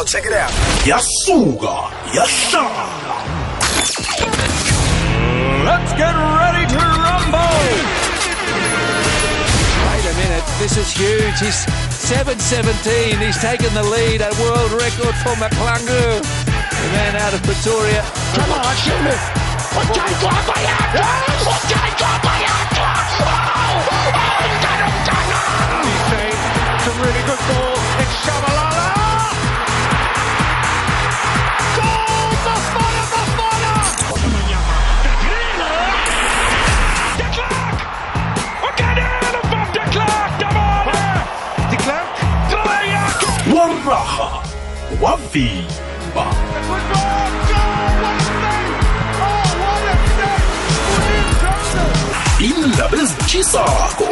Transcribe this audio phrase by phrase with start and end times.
[0.00, 0.04] radio.
[0.04, 0.50] Check it out.
[0.84, 3.16] yasuka yahlala
[5.64, 7.60] Let's get ready to rumble.
[9.86, 11.38] Wait a minute, this is huge.
[11.40, 11.66] He's
[12.10, 13.20] 7.17.
[13.20, 14.20] He's taken the lead.
[14.20, 16.20] A world record for McClungu.
[16.20, 18.02] The man out of Pretoria.
[18.34, 19.20] Come on, shoot!
[24.60, 25.38] Mtana, Mtana!
[25.84, 26.40] He's playing
[26.84, 27.76] some really good ball.
[28.00, 28.59] It's Shabalala.
[43.60, 43.80] Bayaka.
[43.84, 44.42] waraha
[45.02, 46.26] wavimba
[52.40, 54.08] indaba ezitshisako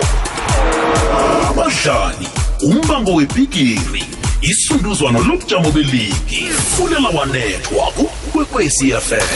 [1.48, 2.28] abadlali
[2.62, 4.04] umbango webhigiri
[4.40, 6.50] isunduzwano lobujamo beligi.
[6.76, 9.28] Fulela wanethwa kukwekwecfm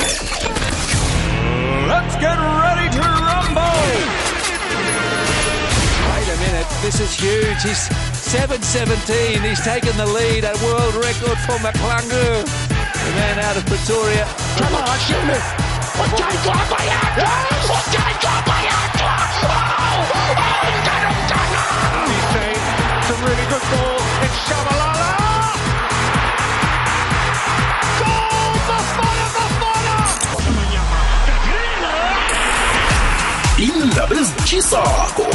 [1.89, 3.92] Let's get ready to rumble.
[6.09, 7.62] Wait a minute, this is huge.
[7.62, 9.44] He's 7.17.
[9.44, 10.44] He's taken the lead.
[10.44, 12.41] A world record for McClungu.
[13.05, 14.25] The man out of Pretoria.
[14.56, 15.44] Come on, shoot it!
[16.00, 17.28] Ujaitwa Bayaka!
[17.77, 19.12] Ujaitwa Bayaka!
[19.44, 19.53] Oh!
[20.41, 20.64] Oh!
[20.80, 21.62] Mtana, Mtana!
[22.08, 22.64] He's playing
[23.05, 24.00] some really good ball.
[24.25, 25.12] It's Shabalala.
[33.58, 35.27] Indaba ezitshisako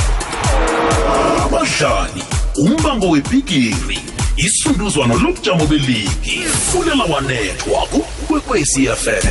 [1.45, 3.99] abadlali umbango webhigiri
[4.37, 6.39] isunduzwano lobujamo beligi
[6.71, 9.27] fulela wanethwa kukwekwecfm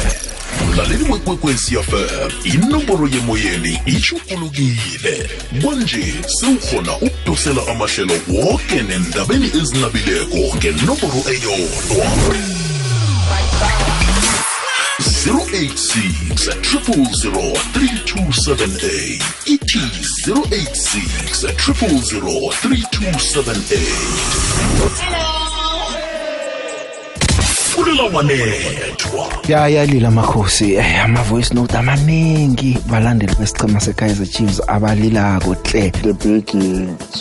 [0.66, 5.30] mlaleli wekwekwecfm inomboro yemoyeni ishukulukile
[5.62, 12.55] kwanje sewukhona ukudosela amahlelo woke nendabeni ezinabileko ngenomboro eyodwa.
[15.26, 19.78] 086 000 3278 ithi
[20.26, 21.50] 086 000
[22.62, 25.46] 3278
[27.76, 35.90] fulela wanethwa ya yalila makhosi eh, ama-voice note amaningi balandeli besicema se-kaizer chiefs abalilako hle
[35.90, 36.46] the big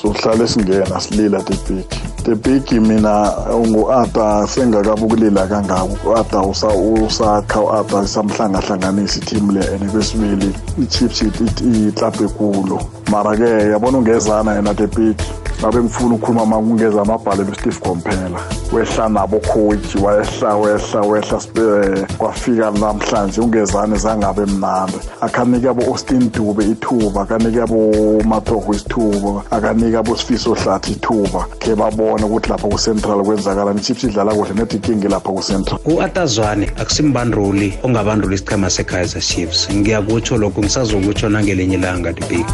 [0.01, 1.85] sohlala singena silila the big
[2.25, 5.97] the big mina ngu-ada sengakabi ukulila kangako.
[6.09, 6.73] U-ada usa-
[7.05, 10.49] usakha u-ada samhlangahlanganisa ithimu le and kwesibili
[10.81, 12.79] i-chiefs iklabhu ekulu
[13.11, 15.15] mara-ke yabona ungezana yena the big
[15.61, 18.39] ngabe ngifuna ukukhuluma ma kungeza amabhalelo steve komphela.
[18.73, 24.97] Wehla nabo coach wehla wehla wehla eh, kwafika namhlanje ungezane zangabe mnandi.
[25.21, 27.93] Akhanike abo austin dube ithuba akanike abo
[28.25, 31.45] mathogo isithuba akanike abo sifiso hlathi ithuba.
[31.59, 31.75] Khe
[32.15, 35.79] babone ukuthi lapha ku-central kwenzakalani ichiefs idlala kuhle nedi ikingi lapha ku-central.
[35.85, 39.67] U-atazwane akusimbanduli ongabanduli isichema se-kaizer chiefs.
[39.73, 42.45] Ngiyakutsho lokho ngisazokutsho nangelinye ilanga libig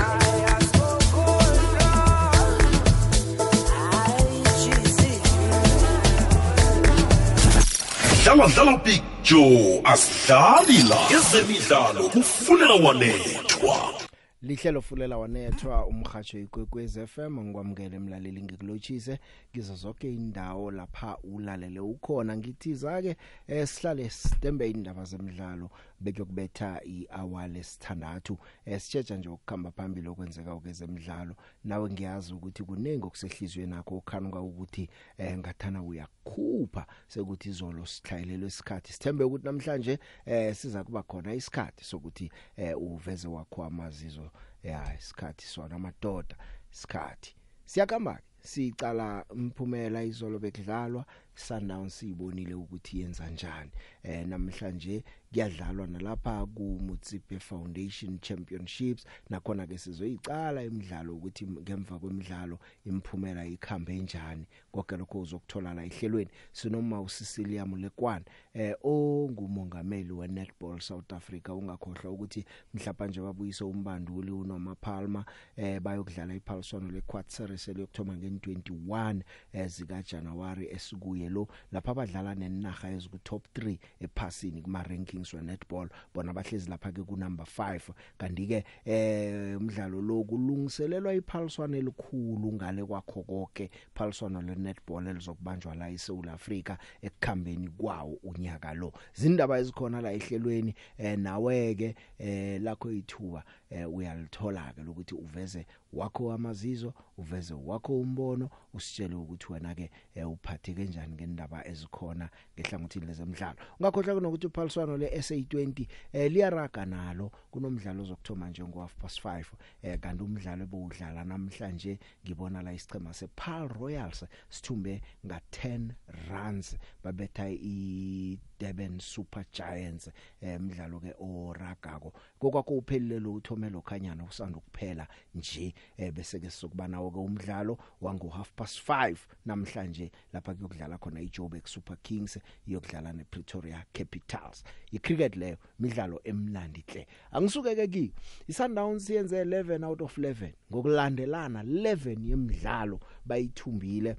[8.24, 10.98] dlala dlala big joe asidlali la.
[11.18, 14.11] Ezemidlalo kufulela wanethwa.
[14.42, 19.20] Lihlelo fulela wanethwa umhatsho ikwekwez FM ngikwamukele emlaleli ngikulochise
[19.54, 22.38] kizo zonke indawo lapha ulalele ukhona.
[22.38, 23.16] Ngithiza ke
[23.48, 25.70] eh, sihlale sitembe indaba zemidlalo
[26.02, 33.72] beke kubetha ihour lesithandathu esitsheja nje ukukhamba phambili okwenzeka kwezemidlalo nawe ngiyazi ukuthi kuningi okusehlizweni
[33.72, 38.94] nakho ukhanuka ukuthi eh, ngathana uyakhupha sekuthi izolo sihlayelelwe isikhathi.
[38.94, 44.32] Sithembe ukuthi namhlanje eh, siza kuba khona isikhathi sokuthi eh, uveze wakho amazizo.
[44.64, 46.36] Ya isikhathi sona amadoda
[46.72, 47.36] isikhathi.
[47.66, 53.72] Siyakamba sicala mphumela izolo bekudlalwa Sundowns sibonile ukuthi yenza njani.
[54.04, 59.06] Eh namhlanje kuyadlalwa nalapha ku Mutsipe Foundation Championships.
[59.30, 64.46] Nakhona ke sizoyicala imidlalo ukuthi ngemva kwemidlalo imphumela ikhambe njani.
[64.72, 66.30] Konke lokho uzokuthola la ehlelweni.
[66.52, 74.76] Sinoma uSicilium Lekwana eh ongumongameli weNetball South Africa ungakhohlwa ukuthi mhlawumbe nje babuyise umbanduli uNoma
[74.76, 75.26] Palmer
[75.56, 79.22] eh bayokudlala iphaliswano leQuad Series eliyokthoma nge21
[79.54, 81.48] ezika January esikuye lo.
[81.72, 84.84] Lapha abadlala nenaga eziku top 3 ephasini kuma
[85.22, 85.90] rankings we netball.
[86.14, 92.54] Bona bahlezi lapha ke ku number 5 kanti ke eh umdlalo lo kulungiselelwa iphaliswano elikhulu
[92.54, 98.94] ngale kwakho konke iphaliswano le netball elizokubanjwa la eSouth Africa ekukhambeni kwawo unyaka lo.
[99.14, 105.66] Zindaba ezikhona la ehlelweni eh nawe ke eh lakho ithuba eh, uyalithola ke ukuthi uveze
[105.94, 113.06] wakho amazizo uveze wakho umbono usitshele ukuthi wena ke eh, uphatheke kanjani ngendaba ezikhona ngehlangothini
[113.06, 113.56] lezemidlalo.
[113.80, 119.46] Ungakhohlwa kunokuthi uphaliswano le SA20 eh, liyaraga nalo kunomdlalo ozokthoma nje ngo half past 5
[119.82, 125.92] eh, kanti umdlalo ebowudlala namhlanje ngibona la isichema sePaarl Royals sithumbe nga 10
[126.30, 130.10] runs babetha i Durban Super Giants
[130.42, 132.14] emidlalo ke oragako.
[132.40, 137.78] Kokwakho uphelile lo uthomelo khanyana usanda ukuphela nje eh, bese ke sokuba nawo ke umdlalo
[138.02, 144.64] wango half past 5 namhlanje lapha kuyokudlala khona iJoburg Super Kings iyokudlala nePretoria Capitals.
[144.92, 147.08] Icricket leyo midlalo emnandi hle
[147.42, 148.14] angisuke ke ki
[148.48, 154.16] iSundowns yenze 11 out of 11 ngokulandelana 11 yemidlalo bayithumbile.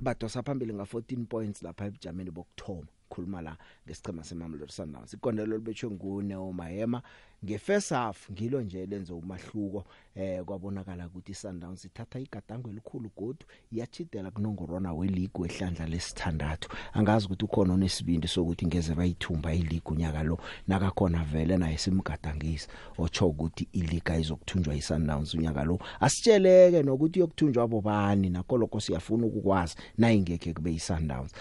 [0.00, 3.56] Badosa phambili nga 14 points lapha ebujameni bokthoma khuluma la
[3.86, 7.02] ngesichema seMamelodi Sundowns ikondelo libetshwe nguNeo Mahema
[7.44, 9.84] ngefirst half ngilo nje lenze umahluko
[10.14, 16.68] eh kwabonakala ukuthi iSundowns ithatha igadango elikhulu godu iyachidela kunongorona weleague wehlandla lesithandathu.
[16.92, 20.38] Angazi ukuthi ukhona onesibindi sokuthi ngeze bayithumba ileague unyaka lo
[20.68, 22.68] nakakhona vele naye simgadangisa
[22.98, 25.78] otsho ukuthi iliga izokuthunjwa iSundowns unyaka lo.
[26.00, 31.32] Asitsheleke nokuthi yokuthunjwa bobani nakoloko siyafuna ukukwazi nayingeke kube iSundowns.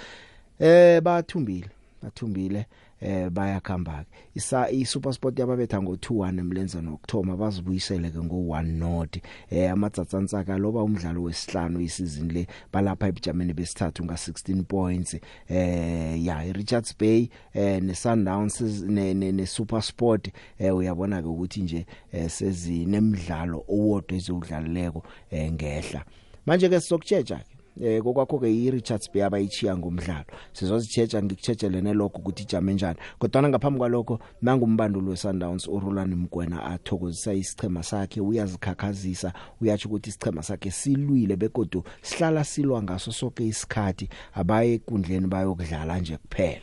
[0.59, 1.69] Eh bathumbile
[2.03, 2.65] bathumbile
[3.01, 9.17] eh bayakhamba ke isa iSuperSport yababetha ngo2-1 emlenzeni wokthoma bazibuyisele ke ngo1 not.
[9.49, 15.17] Eh amatsatsantsaka loba umdlalo wesihlanu isizini le balapha eBgermany besithathu nga16 points.
[15.49, 21.85] Eh ya iRichards Bay eh neSundowns ne, ne, ne SuperSport eh uyabona ke ukuthi nje
[22.11, 26.05] eh, sezinemidlalo owodwa ezodlaleleko eh ngehla.
[26.45, 32.43] Manje ke sizokutsheja ke eh kokwakho ke iRichards Bay abayichiya ngomdlalo sizozichecha ngikuchejelene lokho ukuthi
[32.43, 40.09] ijame njani kodwa ngaphambi kwalokho nangumbandulu weSundowns uRolani Mgwena athokozisa isichema sakhe uyazikhakhazisa uyathi ukuthi
[40.09, 46.61] isichema sakhe silwile begodu sihlala silwa ngaso sonke isikhathi abaye ekundleni bayokudlala nje kuphela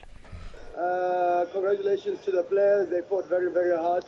[0.76, 2.90] Uh, congratulations to the players.
[2.90, 4.04] They fought very, very hard.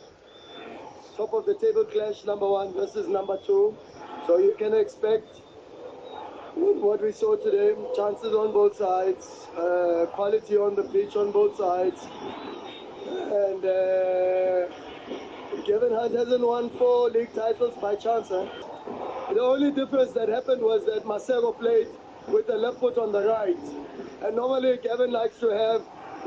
[1.15, 3.75] Top of the table clash, number one versus number two.
[4.27, 5.46] So you can expect with
[6.57, 11.57] what we saw today, chances on both sides, uh, quality on the pitch on both
[11.57, 12.07] sides.
[13.07, 14.67] And uh,
[15.65, 18.29] Kevin Hunt hasn't won four league titles by chance.
[18.29, 18.47] Huh?
[19.33, 21.87] The only difference that happened was that Masego played
[22.27, 23.57] with the left foot on the right.
[24.23, 25.81] And normally Kevin likes to have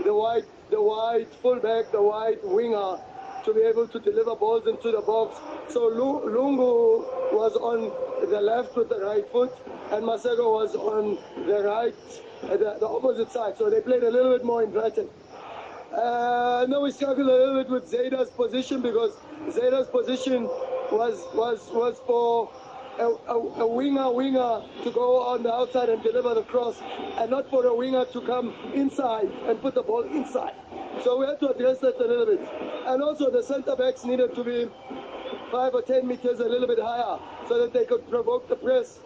[0.05, 2.99] the wide, the wide fullback, the wide winger
[3.45, 5.39] to be able to deliver balls into the box.
[5.73, 7.91] So Lu- Lungu was on
[8.31, 9.53] the left with the right foot,
[9.93, 11.95] and Masego was on the right,
[12.45, 13.57] uh, the, the opposite side.
[13.59, 15.09] So they played a little bit more inverted.
[15.93, 19.13] Uh, now we struggled a little bit with Zeta's position because
[19.51, 20.45] Zeta's position
[20.93, 22.51] was was was for
[22.99, 26.81] a, a, a winger winger to go on the outside and deliver the cross,
[27.19, 30.55] and not for a winger to come inside and put the ball inside.
[31.05, 32.41] So we had to address that a little bit.
[32.87, 34.69] And also the centre backs needed to be
[35.51, 38.99] five or ten meters a little bit higher so that they could provoke the press.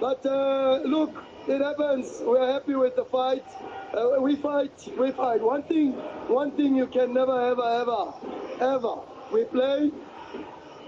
[0.00, 1.14] But uh, look,
[1.48, 2.20] it happens.
[2.20, 3.44] We are happy with the fight.
[3.94, 5.40] Uh, we fight, we fight.
[5.42, 5.92] One thing,
[6.28, 8.12] one thing you can never, ever, ever,
[8.60, 8.94] ever.
[9.32, 9.90] We play,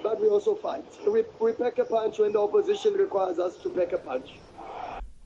[0.03, 0.85] but we also fight.
[1.06, 4.31] We, we pack a punch when the opposition requires us to pack a punch.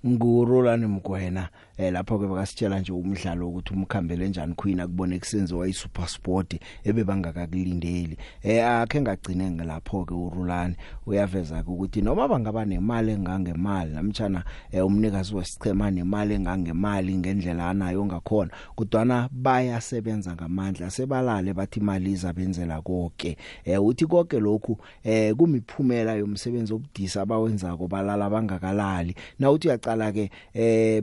[0.06, 6.08] ngurolani mgwena eh lapho ke bakasitshela nje umdlalo ukuthi umkhambele njani Queen akubone kusenziwa iSuper
[6.08, 8.16] Sport ebebangakakulindeli.
[8.42, 15.34] Eh akhe ngagcine ngelapho ke uRolani uyaveza ukuthi noma bangaba nemali engangemali namtjana eh, umnikazi
[15.34, 23.84] wesichema nemali engangemali ngendlela anayo ngakhona kodwana bayasebenza ngamandla sebalale bathi imali izabenzela konke eh
[23.84, 29.14] uthi konke lokhu eh kumiphumela yomsebenzi obudisa abawenzako balala bangakalali.
[29.38, 31.02] Na uthi uyaqala ke eh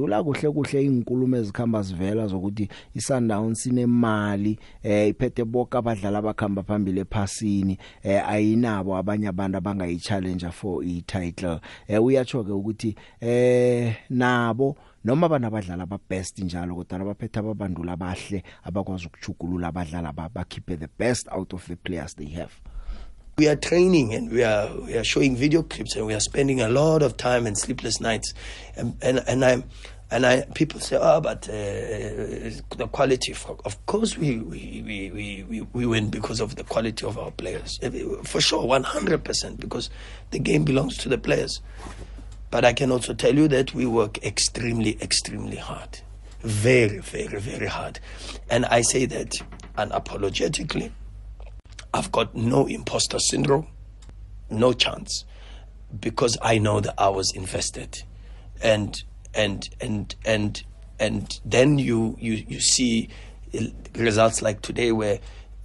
[0.00, 7.00] bekaphendula kuhle kuhle inkulumo ezikhamba zivela zokuthi iSundowns sinemali eh iphethe bonke abadlali abakhamba phambili
[7.00, 13.96] ephasini eh ayinabo abanye abantu abangayi challenge for i title eh uyatsho ke ukuthi eh
[14.10, 20.88] nabo noma banabadlali aba best njalo kodwa abaphethe ababandula abahle abakwazi ukuchugulula abadlali abakhiphe the
[20.98, 22.69] best out of the players they have.
[23.40, 26.60] We are training and we are we are showing video clips and we are spending
[26.60, 28.34] a lot of time and sleepless nights.
[28.76, 29.64] And and, and I'm
[30.10, 31.52] and I people say oh but uh,
[32.76, 37.06] the quality of, course we we, we, we, we we win because of the quality
[37.06, 37.78] of our players.
[38.24, 39.88] For sure 100% because
[40.32, 41.62] the game belongs to the players.
[42.50, 46.00] But I can also tell you that we work extremely extremely hard.
[46.42, 48.00] Very very very hard.
[48.50, 49.30] And I say that
[49.78, 50.92] unapologetically.
[51.92, 53.66] I've got no imposter syndrome,
[54.48, 55.24] no chance,
[55.98, 58.02] because I know I was invested,
[58.62, 59.02] and
[59.34, 60.62] and and and
[60.98, 63.08] and then you you you see
[63.96, 65.18] results like today where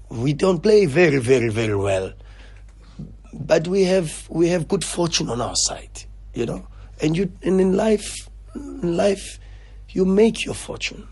[0.10, 2.14] we don't play very very very well,
[3.34, 6.68] but we have we have good fortune on our side, you know,
[7.02, 9.40] and you and in life in life
[9.90, 11.08] you make your fortune,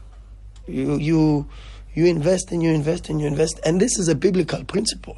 [0.67, 1.47] you you
[1.93, 3.59] you invest and you invest and you invest.
[3.65, 5.17] And this is a biblical principle.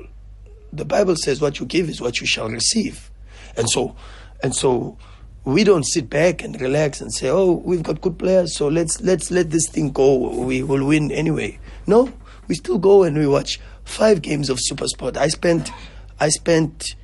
[0.73, 3.09] The Bible says what you give is what you shall receive.
[3.55, 3.95] And so,
[4.43, 4.97] and so
[5.45, 8.99] we don't sit back and relax and say, "Oh, we've got good players, so let's
[9.01, 10.29] let's let this thing go.
[10.29, 12.11] We will win anyway." No,
[12.47, 15.17] we still go and we watch five games of SuperSport.
[15.17, 15.71] I spent
[16.19, 16.95] I spent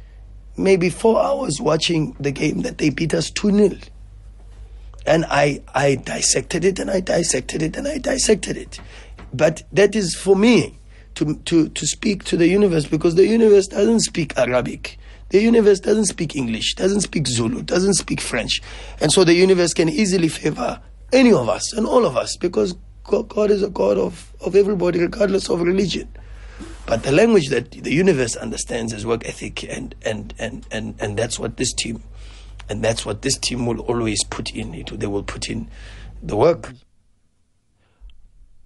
[0.57, 3.81] maybe 4 hours watching the game that they beat us 2-0.
[5.05, 8.79] And I I dissected it and I dissected it and I dissected it.
[9.33, 10.77] But that is for me
[11.15, 14.97] to, to, to speak to the universe because the universe doesn't speak Arabic.
[15.29, 18.61] The universe doesn't speak English, doesn't speak Zulu, doesn't speak French.
[18.99, 20.81] And so the universe can easily favor
[21.13, 24.99] any of us and all of us because God is a God of, of everybody,
[24.99, 26.09] regardless of religion.
[26.85, 31.17] But the language that the universe understands is work ethic, and, and, and, and, and
[31.17, 32.03] that's what this team,
[32.69, 34.73] and that's what this team will always put in.
[34.73, 35.69] It, they will put in
[36.21, 36.73] the work.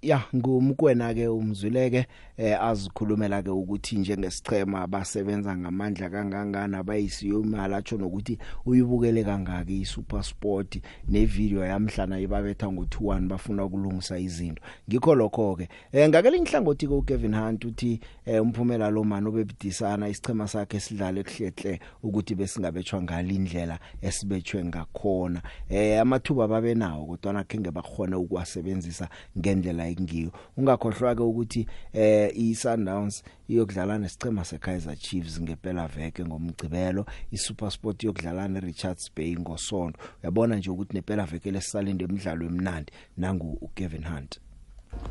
[0.06, 2.06] Ya ngumkwena ke umzwileke.
[2.38, 10.24] Eh azikhulumela ke ukuthi njengesichema basebenza ngamandla kangangana bayisiyo imali atsho nokuthi uyibukele kangaki iSuper
[10.24, 10.82] Sport.
[11.08, 14.62] Nevideo yamhlana ibabetha ngo21 bafuna ukulungisa izinto.
[14.90, 20.10] Ngikho lokho ke eh ngakele inhlangothi ko Kevin Hunt uthi eh umphumela lo mano bebidisana
[20.10, 25.42] isichema sakhe sidlale kuhlehle ukuthi besingabetshwa ngalindlela esibetshwe ngakhona.
[25.70, 33.98] Eh amathuba babenawo kodwa nakhe bakhona ukuwasebenzisa ngendlela engiyo ungakhohlwa ke ukuthi eh iSundowns iyokudlala
[33.98, 41.26] nesicema seKaizer Chiefs ngempela veke ngomgcibelo iSuperSport iyokudlala neRichards Bay ngosonto uyabona nje ukuthi nempela
[41.26, 44.40] veke lesisalinde emidlalo emnandi nangu uKevin Hunt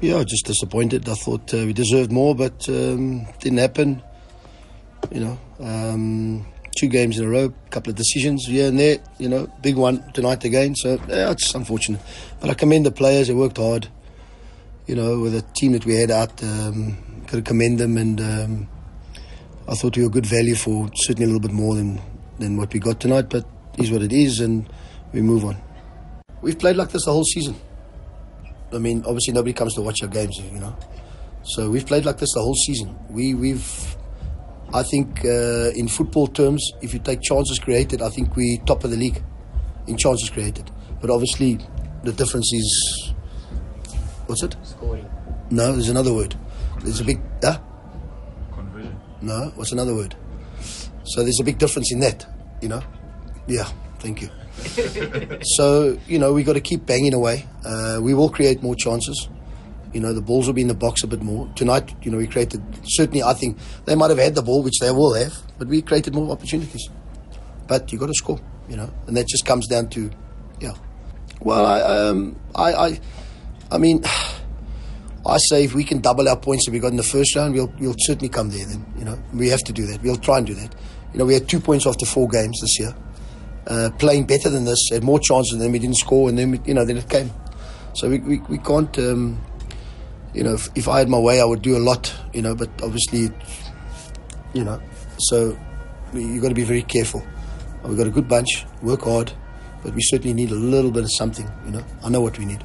[0.00, 1.08] Yeah, just disappointed.
[1.08, 4.02] I thought uh, we deserved more, but um, didn't happen.
[5.12, 8.98] You know, um, two games in a row, couple of decisions here and there.
[9.18, 10.74] You know, big one tonight again.
[10.74, 12.00] So yeah, it's unfortunate,
[12.40, 13.28] but I commend the players.
[13.28, 13.88] They worked hard.
[14.86, 18.20] You know, with the team that we had out, um, got to commend them, and
[18.20, 18.68] um,
[19.66, 22.00] I thought we were good value for certainly a little bit more than
[22.38, 23.30] than what we got tonight.
[23.30, 23.46] But
[23.78, 24.68] is what it is, and
[25.12, 25.56] we move on.
[26.42, 27.56] We've played like this the whole season.
[28.72, 30.76] I mean, obviously nobody comes to watch our games, you know.
[31.44, 32.96] So we've played like this the whole season.
[33.08, 33.96] We, we've,
[34.72, 38.82] I think, uh, in football terms, if you take chances created, I think we top
[38.84, 39.22] of the league
[39.86, 40.70] in chances created.
[41.00, 41.58] But obviously,
[42.02, 43.03] the difference is,
[44.26, 44.56] what's it?
[44.62, 45.08] Scoring.
[45.50, 46.34] No, there's another word.
[46.80, 47.58] There's a big, huh?
[48.52, 48.98] Conversion.
[49.22, 50.14] No, what's another word?
[51.04, 52.26] So there's a big difference in that,
[52.60, 52.82] you know.
[53.46, 54.30] Yeah, thank you.
[55.42, 57.46] so you know we got to keep banging away.
[57.64, 59.28] Uh, we will create more chances.
[59.92, 61.94] You know the balls will be in the box a bit more tonight.
[62.02, 63.22] You know we created certainly.
[63.22, 66.14] I think they might have had the ball, which they will have, but we created
[66.14, 66.88] more opportunities.
[67.66, 68.40] But you got to score.
[68.68, 70.10] You know, and that just comes down to,
[70.58, 70.72] yeah.
[71.40, 73.00] Well, I, um, I, I,
[73.74, 74.04] I mean,
[75.26, 77.54] I say if we can double our points that we got in the first round,
[77.54, 78.64] we'll we'll certainly come there.
[78.64, 80.00] Then you know we have to do that.
[80.00, 80.72] We'll try and do that.
[81.12, 82.94] You know we had two points after four games this year.
[83.66, 86.60] Uh, playing better than this, had more chances, then we didn't score, and then we,
[86.66, 87.32] you know then it came.
[87.94, 88.96] So we we, we can't.
[88.98, 89.40] Um,
[90.34, 92.14] you know, if, if I had my way, I would do a lot.
[92.32, 93.30] You know, but obviously,
[94.52, 94.80] you know,
[95.18, 95.58] so
[96.12, 97.26] you got to be very careful.
[97.84, 99.32] We've got a good bunch, work hard,
[99.82, 101.50] but we certainly need a little bit of something.
[101.64, 102.64] You know, I know what we need.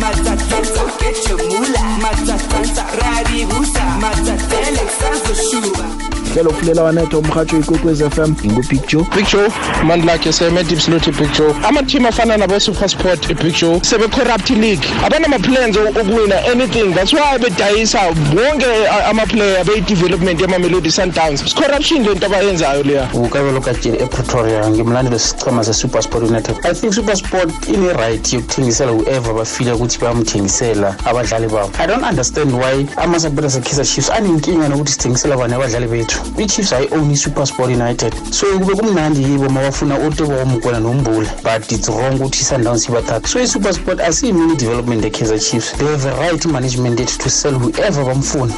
[0.00, 5.84] Matatanza kechemula Matatanza raribusa Matatele sazoshuba
[6.32, 9.06] hlelo kulela wanetho umhatsho ikwekwez FM ingu-Big Joe.
[9.16, 9.48] Big Joe
[9.84, 11.54] mandlakhe seme-deep salute Big Joe.
[11.68, 14.84] Ama-team afana nabo-supersport i-Big Joe sebe-corrupt league.
[15.04, 18.00] Abanama-plans okuwina anything that's why bedayisa
[18.36, 21.42] wonke ama-player beyi-development yamamelodi sundowns.
[21.46, 23.08] Is corruption lento abayenzayo leya.
[23.14, 26.56] Ukabelo kajeni epretoria ngimlandeli wesichema se-supersport united.
[26.64, 31.70] I think supersport ine-right yokuthengisela whoever bafila ukuthi bayamthengisela abadlali babo.
[31.78, 36.13] I don't understand why amasapota se-kaizer chiefs anenkinga nokuthi sithengisela bani abadlali bethu.
[36.38, 38.14] I-chiefs ayi-own i-supersport united.
[38.30, 43.28] So kube kumnandi yibo ma bafuna otebo omgwena nombula but it's wrong ukuthi i-sundowns ibathatha
[43.28, 45.72] so i-supersport asiyimini development ye-kaizer chiefs.
[45.72, 48.54] They have a right management yet to sell whoever bamfuna.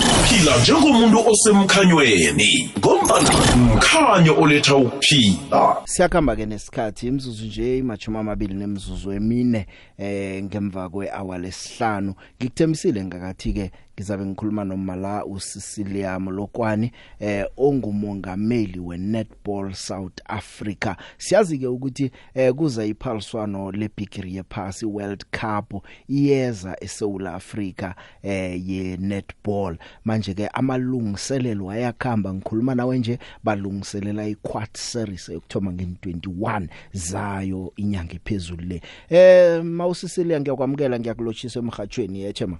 [0.00, 5.76] Phila njengomuntu osemkhanyweni ngombana mkhanyo oletha ukuphila.
[5.84, 9.66] Siyakhamba ke nesikhathi imizuzu nje imachuma amabili nemizuzu emine
[9.98, 12.14] eh ngemva kwehour lesihlanu.
[12.36, 20.94] Ngikuthemisile ngakathi ke ngizabe ngikhuluma nomala uSicilium Lokwani eh ongumongameli weNetball South Africa.
[21.18, 28.96] Siyazi ke ukuthi eh kuza iphaliswano lebigiri yephasi World Cup iyeza eSouth Africa eh ye
[28.96, 38.14] netball manje ke amalungiselelo ayakhamba ngikhuluma nawe nje balungiselela iquad series yokuthoma nge21 zayo inyanga
[38.14, 38.80] ephezulu le
[39.10, 42.58] eh mawusisilia ngiyakwamukela ngiyakulochisa emhathweni yechema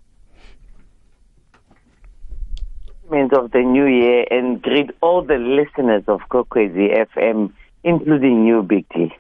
[3.32, 7.48] of the new year and greet all the listeners of Kokwezi FM
[7.82, 9.12] including you Big T.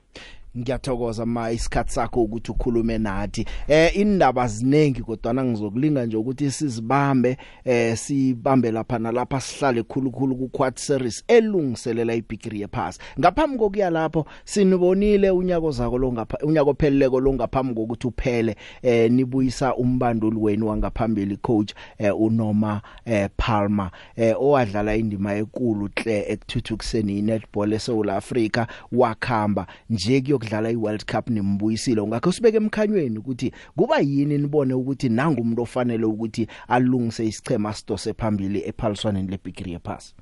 [0.58, 3.44] ngiyathokoza ma isikhatsi sakho ukuthi ukhulume nathi.
[3.68, 10.48] Eh indaba ziningi kodwa ngizokulinga nje ukuthi sizibambe eh sibambe lapha nalapha sihlale khulukhulu ku
[10.48, 17.20] quad series elungiselela ibigiri yepass ngaphambi kokuya lapho sinibonile unyako zako lo ngapha unyako pheleleko
[17.20, 18.56] lo ngaphambi kokuthi uphele.
[18.82, 26.24] Eh nibuyisa umbanduli wenu wangaphambili coach eh uNoma eh Palmer eh owadlala indima enkulu hle
[26.28, 33.98] ekuthuthukiseni inetball eSouth Africa wakhamba nje yokudlala iWorld Cup nimbuyisile ngakho sibeke emkhanyweni ukuthi kuba
[33.98, 40.14] yini nibone ukuthi nanga umuntu ofanele ukuthi alungise isichema sidose phambili ephaliswaneni lebigiri yepass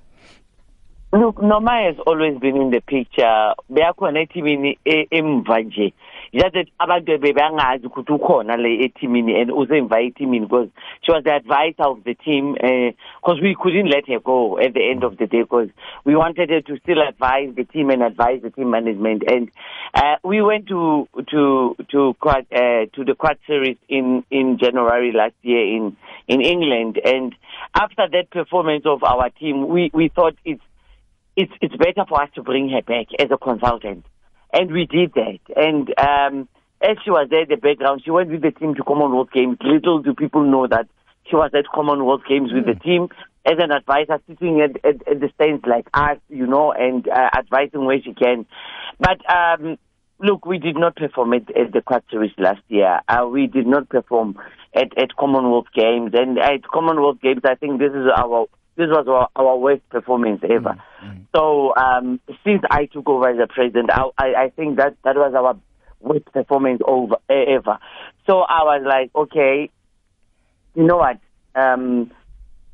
[1.10, 3.54] Look, Noma has always been in the picture.
[3.70, 5.94] Beyakhona ethimini emva nje.
[6.32, 10.68] Just abantu bebangazi ukuthi ukhona le eteamini and uzemva eteamini because
[11.02, 14.74] she was the advisor of the team because uh, we couldn't let her go at
[14.74, 15.68] the end of the day because
[16.04, 19.22] we wanted her to still advise the team and advise the team management.
[19.26, 19.50] And
[19.94, 25.12] uh, we went to to to quad, uh, to the quad series in in January
[25.12, 27.00] last year in in England.
[27.04, 27.34] And
[27.74, 30.62] after that performance of our team we we thought it's
[31.36, 34.04] it's it's better for us to bring her back as a consultant.
[34.52, 35.38] And we did that.
[35.56, 36.48] And um,
[36.80, 39.58] as she was there in the background, she went with the team to Commonwealth Games.
[39.62, 40.88] Little do people know that
[41.28, 42.54] she was at Commonwealth Games mm.
[42.54, 42.88] with the hmm.
[42.88, 43.08] team
[43.44, 47.30] as an advisor, sitting at, at, at the stands like us, you know, and uh,
[47.36, 48.46] advising where she can.
[48.98, 49.78] But um,
[50.20, 53.00] look, we did not perform at, at the Quad Series last year.
[53.08, 54.38] Uh, we did not perform
[54.74, 56.12] at, at Commonwealth Games.
[56.14, 58.46] And at Commonwealth Games, I think this is our
[58.78, 60.80] this was our, our worst performance ever.
[61.02, 61.22] Mm-hmm.
[61.34, 65.16] So um, since I took over as a president, I, I, I think that that
[65.16, 65.58] was our
[66.00, 67.78] worst performance over ever.
[68.28, 69.68] So I was like, okay,
[70.76, 71.18] you know what?
[71.56, 72.12] Um,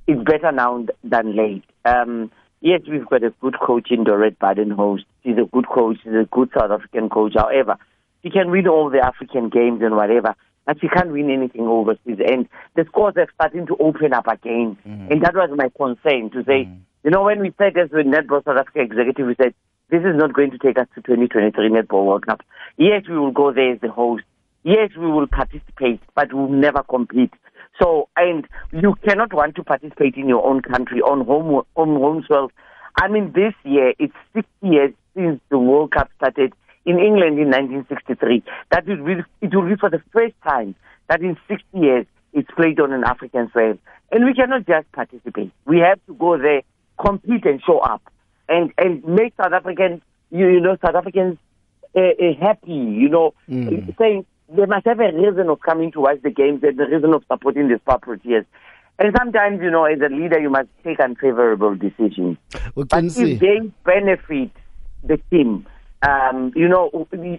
[0.06, 1.64] it's better now than late.
[1.86, 5.06] Um, yes, we've got a good coach in Dorette Badenhorst.
[5.22, 5.96] He's a good coach.
[6.04, 7.32] He's a good South African coach.
[7.34, 7.78] However,
[8.20, 10.36] he can win all the African games and whatever
[10.66, 12.18] but she can't win anything overseas.
[12.26, 14.76] And the scores are starting to open up again.
[14.86, 15.12] Mm-hmm.
[15.12, 16.80] And that was my concern to say, mm-hmm.
[17.04, 19.54] you know, when we said as with Netball South Africa executive, we said,
[19.90, 22.42] this is not going to take us to 2023 Netball World Cup.
[22.76, 24.24] Yes, we will go there as the host.
[24.62, 27.32] Yes, we will participate, but we will never compete.
[27.80, 32.24] So, and you cannot want to participate in your own country on home, on home
[32.26, 32.50] soil.
[32.96, 36.54] I mean, this year, it's 60 years since the World Cup started
[36.86, 38.42] in England in 1963.
[38.70, 40.74] That it will, it will be for the first time
[41.08, 43.78] that in 60 years it's played on an African soil.
[44.10, 45.52] And we cannot just participate.
[45.66, 46.62] We have to go there,
[47.00, 48.02] compete and show up
[48.48, 51.38] and, and make South Africans, you, you know, South Africans
[51.96, 53.96] uh, uh, happy, you know, mm.
[53.98, 57.14] saying they must have a reason of coming to watch the games and the reason
[57.14, 58.44] of supporting the properties.
[58.98, 62.38] And sometimes, you know, as a leader, you must take unfavorable decisions.
[62.74, 63.32] We but see.
[63.32, 64.50] if they benefit
[65.02, 65.66] the team,
[66.06, 66.90] um you know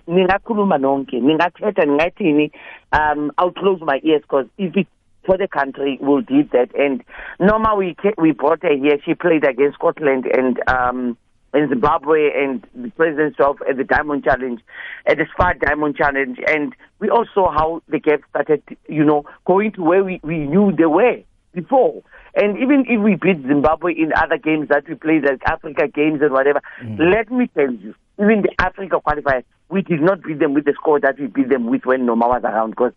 [0.08, 2.52] ningakhuluma nonke ningathetha ningathini
[2.92, 4.88] um i'll close my ears because if it
[5.26, 7.04] for the country will did that and
[7.40, 11.18] Norma we we brought her here she played against Scotland and um
[11.56, 14.60] in Zimbabwe and the President's of at the Diamond Challenge,
[15.06, 19.24] at the Spar Diamond Challenge, and we also saw how the gap started, you know,
[19.46, 21.20] going to where we, we knew they were
[21.54, 22.04] before.
[22.36, 26.20] And even if we beat Zimbabwe in other games that we played, like Africa games
[26.22, 27.00] and whatever, mm.
[27.14, 30.74] let me tell you, even the Africa qualifiers, we did not beat them with the
[30.74, 32.94] score that we beat them with when Noma was around because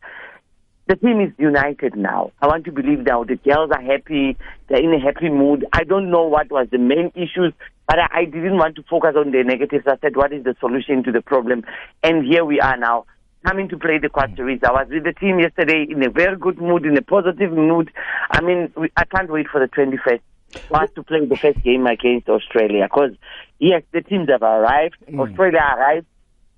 [0.86, 2.32] the team is united now.
[2.40, 4.36] I want to believe now the girls are happy,
[4.68, 5.66] they're in a happy mood.
[5.72, 7.52] I don't know what was the main issues,
[7.86, 9.84] but I, I didn't want to focus on the negatives.
[9.86, 11.64] I said, what is the solution to the problem?
[12.02, 13.04] And here we are now
[13.46, 14.60] coming to play the quad series.
[14.66, 17.90] I was with the team yesterday in a very good mood, in a positive mood.
[18.30, 20.20] I mean, I can't wait for the 21st
[20.68, 23.12] for us to play the first game against Australia because,
[23.58, 24.96] yes, the teams have arrived.
[25.08, 25.28] Mm.
[25.28, 26.06] Australia arrived.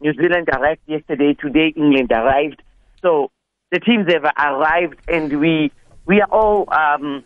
[0.01, 1.35] New Zealand arrived yesterday.
[1.35, 2.63] Today, England arrived.
[3.03, 3.31] So
[3.71, 5.71] the teams have arrived, and we
[6.07, 7.25] we are all um,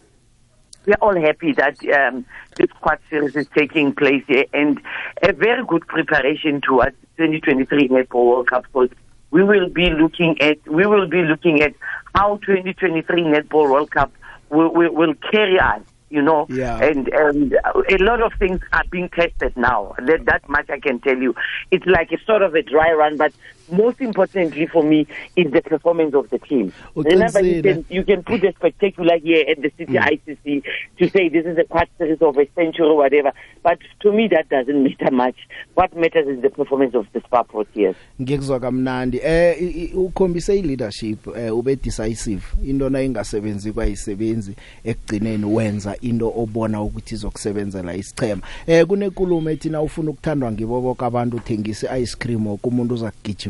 [0.85, 4.81] we are all happy that um, this quad series is taking place here, and
[5.22, 8.64] a very good preparation towards 2023 Netball World Cup.
[8.64, 8.90] Because
[9.31, 11.74] we will be looking at we will be looking at
[12.14, 14.12] how 2023 Netball World Cup
[14.50, 15.81] will, will, will carry us.
[16.14, 16.79] You know, Yeah.
[16.79, 17.55] and and
[17.90, 19.96] a lot of things are being tested now.
[19.98, 21.35] That, that much I can tell you.
[21.72, 23.33] It's like a sort of a dry run, but
[23.72, 26.72] most importantly for me is the performance of the team.
[26.96, 27.62] Remember, you Uqinisile.
[27.62, 30.62] can you can put a spectacular here at the City ICC
[30.98, 33.33] to say this is a quad series of a century or whatever.
[33.62, 35.37] But to me, that doesn't matter much.
[35.74, 37.94] What matters is the performance of the Spar Proteas.
[38.22, 45.44] ngikuzwa kamnandi eh i- i- ukhombise ileadership eh ube decisive into na ingasebenzi kwayisebenzi ekugcineni
[45.44, 51.37] wenza into obona ukuthi izokusebenzela isichema eh kunenkulumo ethi na ufuna ukuthandwa ngibo bonke abantu
[51.37, 52.94] uthengisa ice cream woke umuntu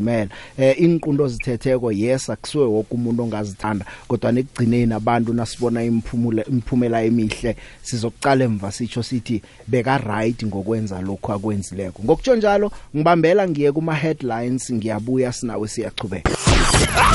[0.05, 7.03] uzakugijimela eh inqundo zithetheko yes akusiwe woke umuntu ongazithanda kodwa nekugcineni abantu nasibona imphumela imphumela
[7.03, 12.03] emihle sizokuqala emva sitsho sithi beka right ngokwenza lokho akwenzileko.
[12.05, 16.31] Ngokutsho njalo ngibambela ngiye kuma headlines ngiyabuya sinawe siyachubeka.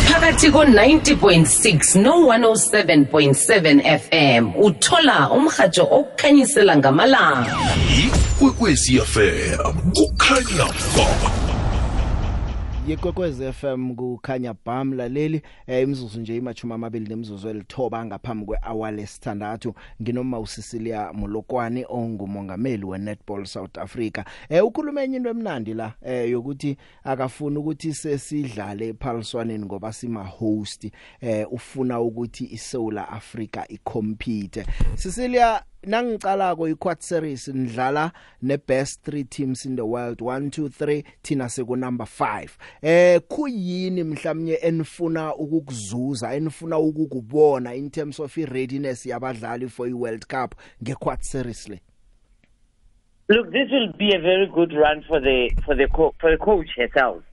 [0.09, 7.57] Phakathi ko-90.6 no-107.7 fm uthola umrhatsho okukhanyisela ngamalanga.
[8.39, 11.48] Ikwekwezi fm kukhanya ba
[12.89, 19.73] yekwekwezi FM kukhanya bam laleli eh, imzuzu nje imachuma amabili nemzuzu elithoba ngaphambi kwehour lesithandathu.
[20.01, 24.23] Nginoma usisilia Molokwane ongumongameli weNetball South Africa.
[24.49, 30.91] Eh ukhuluma enye into emnandi la eh yokuthi akafuni ukuthi sesidlale ephaliswaneni ngoba sima host
[31.21, 38.11] eh ufuna ukuthi iSouth Africa icompete Sicilia nangicalako iquad series nidlala
[38.41, 42.49] ne best 3 teams in the world 1 2 3 thina seku number 5
[42.81, 49.93] eh kuyini mhlawumnye enifuna ukukuzuza enifuna ukukubona in terms of i readiness yabadlali for i
[49.93, 51.79] World Cup ngequad series le
[53.31, 56.37] Look, this will be a very good run for the for the co- for the
[56.37, 57.23] coach herself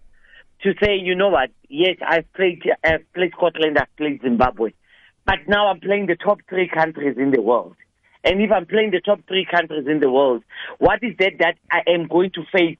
[0.63, 1.49] to say, you know what?
[1.71, 4.73] Yes, I've played I've played Scotland, I've played Zimbabwe,
[5.25, 7.77] but now I'm playing the top three countries in the world.
[8.27, 10.43] And if I'm playing the top three countries in the world,
[10.79, 12.77] what is that that I am going to face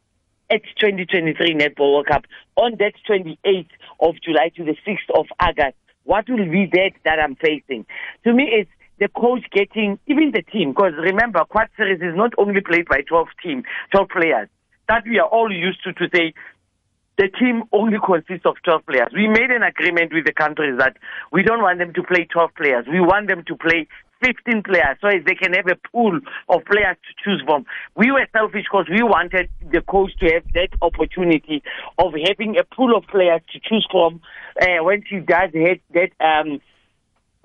[0.51, 2.25] at 2023 Netball World Cup
[2.57, 5.77] on that 28th of July to the 6th of August?
[6.03, 7.87] What will be that that I'm facing?
[8.25, 12.33] To me, it's the coach getting even the team because remember, quad series is not
[12.39, 14.49] only played by 12 team, 12 players
[14.89, 16.35] that we are all used to to say
[17.19, 19.09] the team only consists of 12 players.
[19.15, 20.97] We made an agreement with the countries that
[21.33, 22.87] we don't want them to play 12 players.
[22.91, 23.89] We want them to play
[24.25, 27.67] 15 players so they can have a pool of players to choose from.
[27.97, 31.63] We were selfish because we wanted the coach to have that opportunity
[31.99, 34.21] of having a pool of players to choose from
[34.61, 36.61] uh, when she does have that um,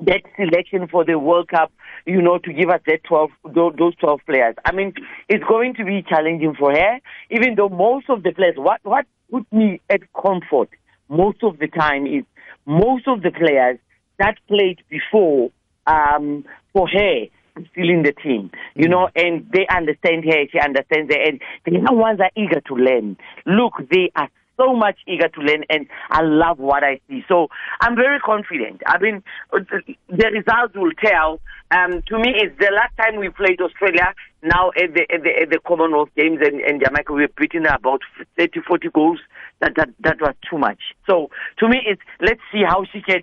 [0.04, 1.72] that selection for the World Cup,
[2.08, 4.56] you know, to give us that 12, tho- those 12 players.
[4.66, 4.94] I mean,
[5.30, 9.06] it's going to be challenging for her, even though most of the players, what, what
[9.30, 10.70] put me at comfort
[11.12, 12.24] most of the time is
[12.66, 13.78] most of the players
[14.18, 15.52] that played before,
[15.88, 20.60] um, for her, are still in the team, you know, and they understand her, she
[20.60, 23.17] understands her, and the young ones are eager to learn.
[23.46, 27.24] Look, they are so much eager to learn, and I love what I see.
[27.28, 27.48] So
[27.80, 28.82] I'm very confident.
[28.86, 31.39] I mean, the results will tell.
[31.72, 34.13] Um, to me, it's the last time we played Australia.
[34.44, 37.65] Now at the at the, at the Commonwealth Games and, and Jamaica, we were beaten
[37.65, 38.02] about
[38.38, 39.20] 30, 40 goals.
[39.62, 40.80] That that that was too much.
[41.10, 43.22] So to me, it's let's see how she can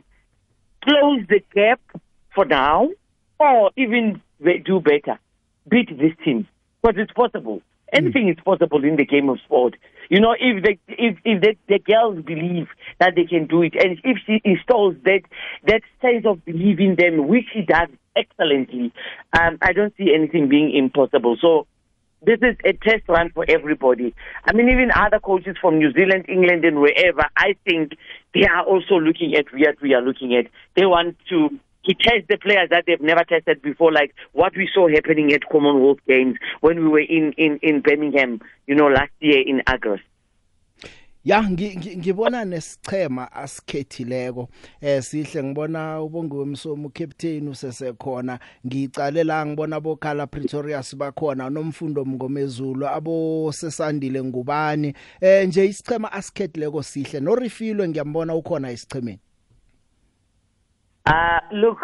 [0.82, 1.80] close the gap
[2.34, 2.88] for now,
[3.38, 5.18] or even do better,
[5.68, 6.46] beat this team
[6.82, 7.62] because it's possible.
[7.92, 9.74] Anything is possible in the game of sport.
[10.10, 13.74] You know, if the if if the, the girls believe that they can do it,
[13.74, 15.20] and if she installs that
[15.66, 18.92] that sense of belief in them, which she does excellently,
[19.38, 21.36] um, I don't see anything being impossible.
[21.40, 21.66] So
[22.22, 24.14] this is a test run for everybody.
[24.44, 27.92] I mean, even other coaches from New Zealand, England, and wherever, I think
[28.34, 30.46] they are also looking at what we are looking at.
[30.74, 34.68] They want to to test the players that they've never tested before, like what we
[34.74, 39.12] saw happening at Commonwealth Games when we were in, in, in Birmingham, you know, last
[39.20, 40.02] year in August.
[41.24, 44.48] ya ngi- ngi- ngibona nesichema asikhethileko.
[44.80, 48.38] Eh sihle ngibona ubongiwe msomo captain usesekhona.
[48.66, 54.94] Ngicale la ngibona bokhala Pretorius bakhona nomfundo mngomezulu abo sesandile ngubani?
[55.20, 57.20] Eh nje isichema asikhethileko sihle.
[57.20, 59.18] No refilwe ngiyambona ukhona isichemeni
[61.08, 61.78] Uh, look,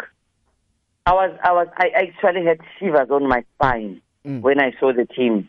[1.07, 5.05] I was, I was, I actually had shivers on my spine when I saw the
[5.05, 5.47] team.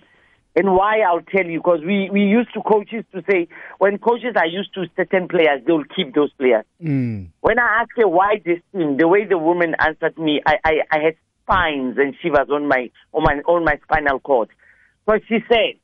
[0.55, 4.35] And why I'll tell you, because we, we used to coaches to say when coaches
[4.37, 6.65] are used to certain players, they'll keep those players.
[6.83, 7.29] mm.
[7.41, 10.73] When I asked her why this team, the way the woman answered me, I, I,
[10.91, 14.49] I had spines and shivers on my on my on my spinal cord.
[15.05, 15.75] Because she said,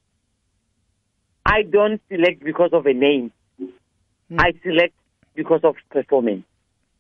[1.45, 3.31] I don't select because of a name.
[4.39, 4.95] I select
[5.35, 6.45] because of performance.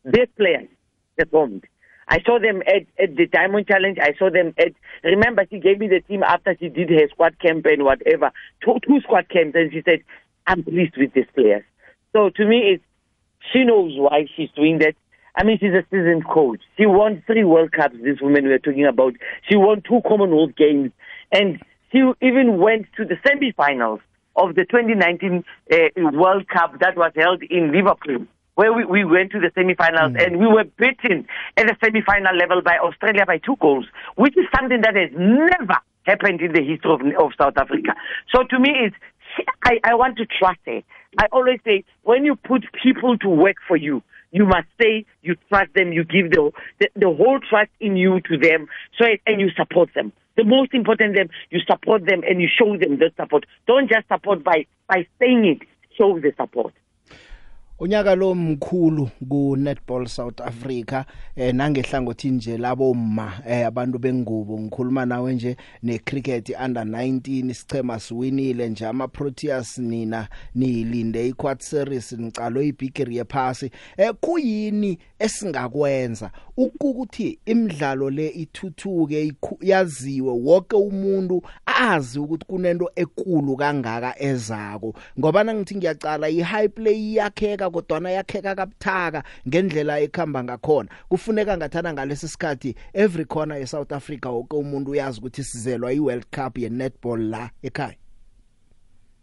[0.05, 0.69] These players
[1.17, 1.65] performed.
[2.09, 3.99] I saw them at, at the Diamond Challenge.
[4.01, 4.73] I saw them at.
[5.05, 8.33] Remember, she gave me the team after she did her squad camp and whatever,
[8.65, 10.01] two, two squad camps, and she said,
[10.47, 11.63] "I'm pleased with these players."
[12.13, 12.85] So to me, it's
[13.53, 14.95] she knows why she's doing that.
[15.35, 16.61] I mean, she's a seasoned coach.
[16.77, 17.97] She won three World Cups.
[18.03, 19.15] This woman we're talking about.
[19.49, 20.93] She won two Commonwealth Games,
[21.33, 24.01] and she even went to the semi-finals
[24.37, 25.77] of the 2019 uh,
[26.13, 30.39] World Cup that was held in Liverpool, where we, we went to the semi-finals and
[30.39, 33.87] we were beaten at the semi-final level by Australia by two goals,
[34.17, 37.95] which is something that has never happened in the history of, of South Africa.
[38.35, 38.97] So to me, it's
[39.65, 40.83] I, I want to trust her.
[41.19, 45.37] I always say when you put people to work for you, you must say you
[45.49, 48.67] trust them, you give the, the, the whole trust in you to them,
[48.99, 50.13] so and you support them.
[50.37, 53.45] The most important them, you support them and you show them the support.
[53.67, 55.69] Don't just support by by saying it.
[55.99, 56.73] Show the support.
[57.79, 61.05] Unyaka lo mkhulu ku Netball South Africa
[61.37, 67.51] eh nangehlangothi nje labo ma eh abantu bengubo ngikhuluma nawe nje ne cricket under 19
[67.51, 73.71] isichema siwinile nje ama Proteas nina nilinde i quad series nicalo ibigiri yephasi.
[73.97, 76.31] Eh kuyini esingakwenza?
[76.57, 84.95] Ukukuthi imidlalo le ithuthuke yaziwe wonke umuntu azi ukuthi kunento ekulu kangaka ezako.
[85.19, 87.15] Ngoba nangithi ngiyacala i high play
[87.63, 93.93] yakheka kodwa yakheka kabuthaka ngendlela ekhamba ngakhona kufuneka ngathana ngalesi sikhathi every corner ye South
[93.93, 97.97] Africa wonke umuntu uyazi ukuthi sizelwa i World Cup ye netball la ekhaya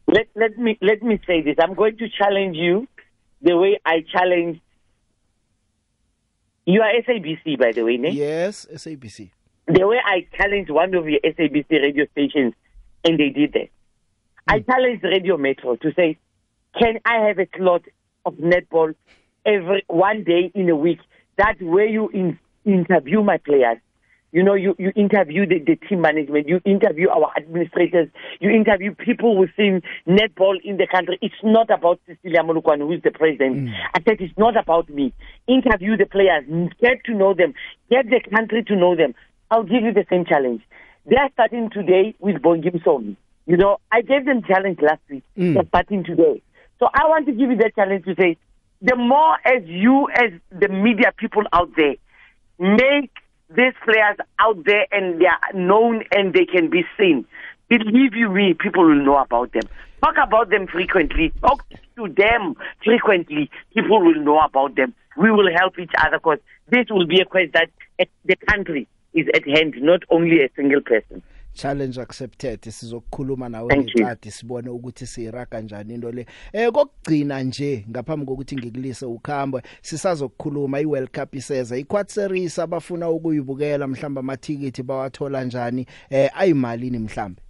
[0.08, 1.56] Let let me let me say this.
[1.60, 2.88] I'm going to challenge you
[3.44, 4.60] the way I challenged
[6.66, 8.12] You are SABC, by the way, ne?
[8.12, 9.32] Yes, SABC.
[9.68, 12.54] The way I challenged one of your SABC radio stations,
[13.04, 13.70] and they did that.
[13.70, 13.70] Mm.
[14.48, 16.20] I challenged Radio Metro to say,
[16.80, 17.82] can I have a slot
[18.30, 18.96] of netball
[19.46, 21.00] every one day in a week?
[21.38, 23.78] That where you in, interview my players.
[24.32, 28.94] You know, you, you interview the, the team management, you interview our administrators, you interview
[28.94, 31.18] people within netball in the country.
[31.20, 33.70] It's not about Cecilia Molukwane, who is the president.
[33.70, 33.74] Mm.
[33.96, 35.14] I said it's not about me.
[35.48, 36.44] Interview the players,
[36.80, 37.56] get to know them,
[37.90, 39.16] get the country to know them.
[39.50, 40.62] I'll give you the same challenge.
[41.08, 43.18] They are starting today with Bongim Song.
[43.48, 45.24] You know, I gave them challenge last week.
[45.36, 45.56] Mm.
[45.56, 46.44] They're starting today.
[46.80, 48.38] So I want to give you that challenge to say,
[48.82, 51.96] the more as you, as the media people out there,
[52.58, 53.12] make
[53.50, 57.26] these players out there and they are known and they can be seen.
[57.68, 59.64] Believe you me, people will know about them.
[60.02, 61.34] Talk about them frequently.
[61.42, 61.66] Talk
[61.98, 63.52] to them frequently.
[63.74, 64.94] People will know about them.
[65.18, 66.40] We will help each other because
[66.70, 67.70] this will be a quest that
[68.26, 71.22] the country is at hand, not only a single person.
[71.54, 72.62] Challenge accepted.
[72.62, 76.26] Sizokukhuluma nawe ngeqadi sibone ukuthi siyira kanjani into le.
[76.54, 81.78] Eh kokugcina nje ngaphambi kokuthi ngikulise ukhambo sisazokukhuluma iWorld Cup iseza.
[81.78, 85.86] Iquad series abafuna ukuyibukela mhlamba amathikithi bawathola njani?
[86.10, 87.42] Eh ayimalini mhlambe?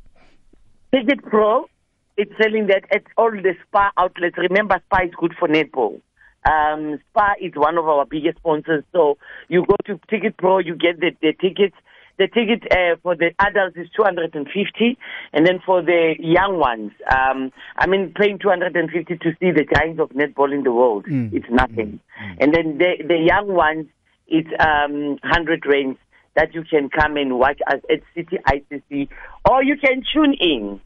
[0.91, 1.69] Ticket Pro
[2.17, 4.37] it's selling that at all the spa outlets.
[4.37, 6.01] Remember spa is good for netball.
[6.49, 8.83] Um spa is one of our biggest sponsors.
[8.91, 11.75] So you go to Ticket Pro you get the, the tickets.
[12.19, 14.97] The ticket uh, for the adults is 250
[15.33, 19.99] and then for the young ones um i mean paying 250 to see the giants
[19.99, 21.33] of netball in the world mm.
[21.33, 21.99] it's nothing.
[22.21, 22.37] Mm.
[22.41, 23.87] and then the the young ones
[24.27, 25.97] it's um 100 rands
[26.35, 29.07] that you can come and watch us at city icc
[29.49, 30.79] or you can tune in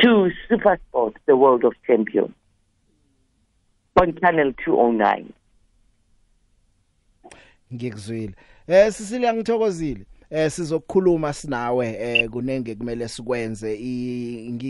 [0.00, 2.32] to supersport the world of champions
[4.00, 5.32] on channel 209
[7.72, 8.34] ngikuzwile.
[8.68, 10.04] Eh sisilia ngithokozile.
[10.32, 13.78] Eh sizokukhuluma sinawe eh kunenge kumele sikwenze.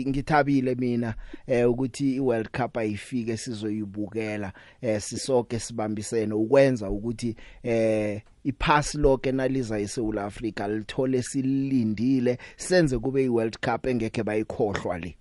[0.07, 1.15] Ngithabile mina
[1.47, 4.53] eh ukuthi iWorld Cup ayifike sizoyibukela.
[4.81, 13.23] Eh sisoke sibambisene ukwenza ukuthi eh iphasi lonke naliza eSouth Africa lithole silindile senze kube
[13.23, 15.15] iWorld Cup engeke bayikhohlwa le.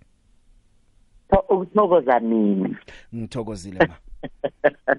[1.48, 2.78] Ukuthokoza mina
[3.14, 3.94] ngithokozile ma.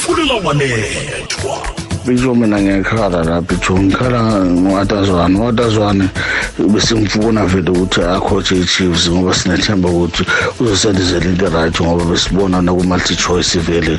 [0.00, 6.08] Fulela wanethwa bisho mina ngiyakhala la bisho ngikhala ngoatazwane uatazwane
[6.58, 10.24] besimfuna vele ukuthi akhotshe i-chiefs ngoba sinethemba ukuthi
[10.60, 13.98] uzosendizela into right ngoba besibona naku-multi choice vele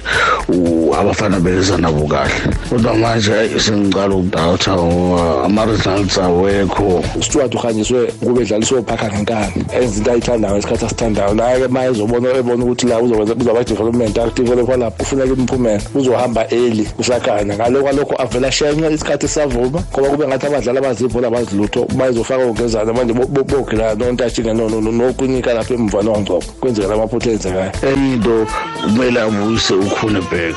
[1.00, 2.56] abafana beza nabo kahle.
[2.70, 7.04] Kodwa manje sengicala ukudawutha ngoba ama-results awekho.
[7.20, 11.34] Ustuart uhanyiswe kube edlaliswe ophakha ngenkani enza into ayithandayo ngesikhathi asithandayo.
[11.34, 17.56] Naye-ke ma ezobona ebona ukuthi la uzaba development akudevelopha lapho kufuneka imiphumela uzohamba early usakhanya.
[17.56, 23.14] Ngalokho abalokhu avela shenxe isikhathi savuma ngoba kube ngathi abadlali abazibhola abazilutho bayizofaka ongezana manje
[23.14, 28.48] bogila nontatshika nokunika lapha emva nongcobo kwenzeka lamaphutha enzekayo enye into
[28.82, 30.56] kumele abuyise ukhonebek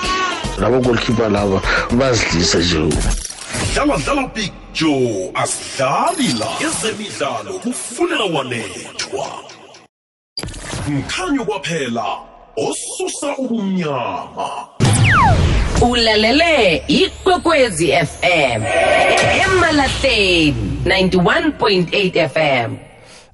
[0.61, 1.61] labo goalkeeper laba
[1.99, 2.97] bazidlisa nje.
[3.75, 6.49] Dlala dlala big joe asidlali la.
[6.67, 9.27] Ezemidlalo kufuneka wanethwa.
[10.89, 12.05] Mkhanyo kwaphela
[12.57, 14.69] osusa ubumnyama.
[15.81, 18.63] Ulalele ikwekwezi fm
[19.45, 22.75] emalahleni 91.8 fm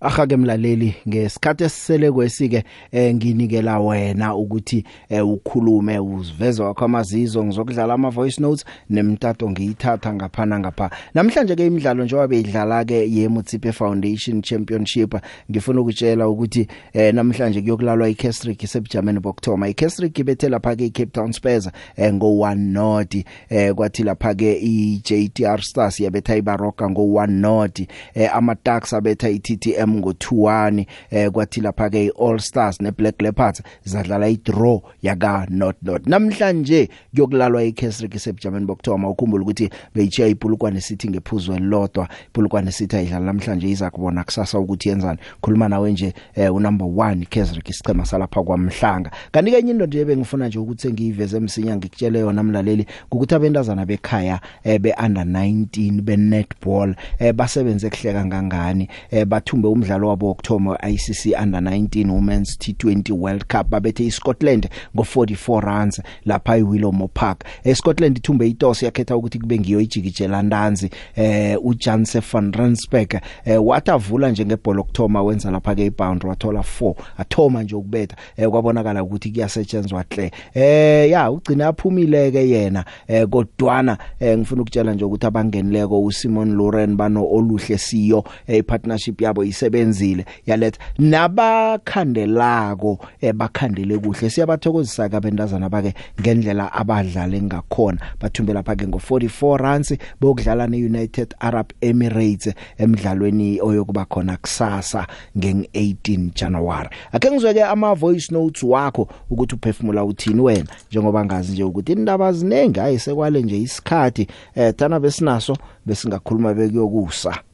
[0.01, 7.45] aha ke mlaleli ngesikhathi esisele kwesike eh, nginikela wena ukuthi eh, ukhulume uziveze wakho amazizo
[7.45, 13.73] ngizokudlala ama voice notes nemtato ngiyithatha ngaphana ngapha namhlanje ke imidlalo njengoba beyidlala ke yeMutsipe
[13.73, 15.15] Foundation Championship.
[15.51, 21.33] Ngifuna ukutshela ukuthi eh, namhlanje kuyokulalwa iCastric sebujameni bokthoma iCastric ibethe lapha ke iCape Town
[21.33, 23.15] Spurs eh, ngo 1 not
[23.49, 27.81] eh, kwathi lapha ke iJTR Stars yabetha iBaroka ngo 1 not
[28.15, 34.29] eh, ama Ducks abetha iTTM ngo2-1 eh kwathi lapha ke All Stars neBlack Leopards zadlala
[34.29, 41.53] idraw yaka not not namhlanje kuyokulalwa iCastric sebujameni bokthoma ukhumbula ukuthi beyichiya iPulukwane City ngephuzu
[41.53, 42.09] elilodwa.
[42.29, 45.19] iPulukwane City ayidlala namhlanje iza kubona kusasa ukuthi yenzani.
[45.41, 49.11] Khuluma nawe nje eh unumber 1 iCastric isichema salapha kwaMhlanga.
[49.33, 53.87] Kanti ke enye into nje bengifuna nje ukuthi ngiyiveze emsinya ngikutshele yona mlaleli ukuthi abentazana
[53.87, 60.27] bekhaya eh be under 19 be netball eh basebenze kuhle kangangani eh bathumbe umdlalo wabo
[60.27, 63.69] wokthoma ICC under 19 Women's T20 World Cup.
[63.71, 67.45] Babethe iScotland ngo44 runs lapha eWillow Park.
[67.65, 74.31] eScotland ithumbe itosi yakhetha ukuthi kube ngiyo ijikijela ndanzi eh uJanse van Rensburg eh wathavula
[74.31, 79.31] nje ngebhola okthoma wenza lapha ke iboundary wathola 4 athoma nje ukubetha eh kwabonakala ukuthi
[79.31, 85.27] kuyasetshenzwa hle eh ya ugcina aphumile ke yena eh kodwana eh ngifuna ukutshela nje ukuthi
[85.27, 94.31] abangenileko uSimon Lauren bano oluhle CEO eh partnership yabo isebenzile yaletha nabakhandelako ebakhandele kuhle.
[94.31, 97.99] Siyabathokozisa ke abentazana bake ngendlela abadlala ngakhona.
[98.21, 105.07] Bathumbe lapha ke ngo44 runs bokudlala neUnited Arab Emirates emidlalweni oyokuba khona kusasa
[105.37, 106.89] ngeng18 January.
[107.13, 112.33] Ake ngizweke ama voice notes wakho ukuthi uphefumula uthini wena njengoba ngazi nje ukuthi indaba
[112.33, 115.57] zinenge ayisekwale nje isikhathi eh thana besinaso
[115.87, 117.50] besingakhuluma bekuyokusa.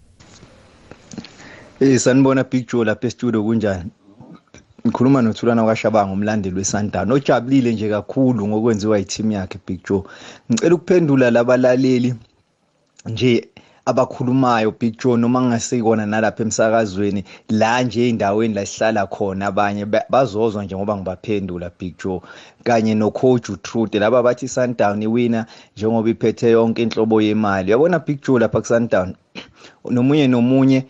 [1.78, 3.90] Eh sanibona Big Joe lapha e-studio kunjani?
[4.86, 7.10] Ngikhuluma noThulana kwaShabanga umlandeli weSundowns.
[7.12, 10.02] Ojabulile nje kakhulu ngokwenziwa yiteam yakhe Big Joe.
[10.50, 12.14] Ngicela ukuphendula labalaleli
[13.06, 13.48] nje
[13.84, 20.64] abakhulumayo Big Joe noma ngingasikona nalapha emsakazweni la nje eindaweni la sihlala khona abanye bazozwa
[20.64, 22.20] nje ngoba ngibaphendula Big Joe
[22.64, 27.68] kanye no coach uTruth laba bathi Sundown iwina njengoba iphethe yonke inhlobo yemali.
[27.68, 29.14] Uyabona Big Joe lapha kuSundown
[29.90, 30.86] nomunye nomunye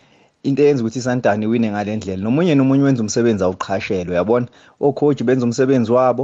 [0.47, 4.47] into eyenza ukuthi iSundowns iwine ngalendlela nomunye nomunye wenza umsebenzi awuqhashelwe yabona
[4.87, 6.23] ocoach benza umsebenzi wabo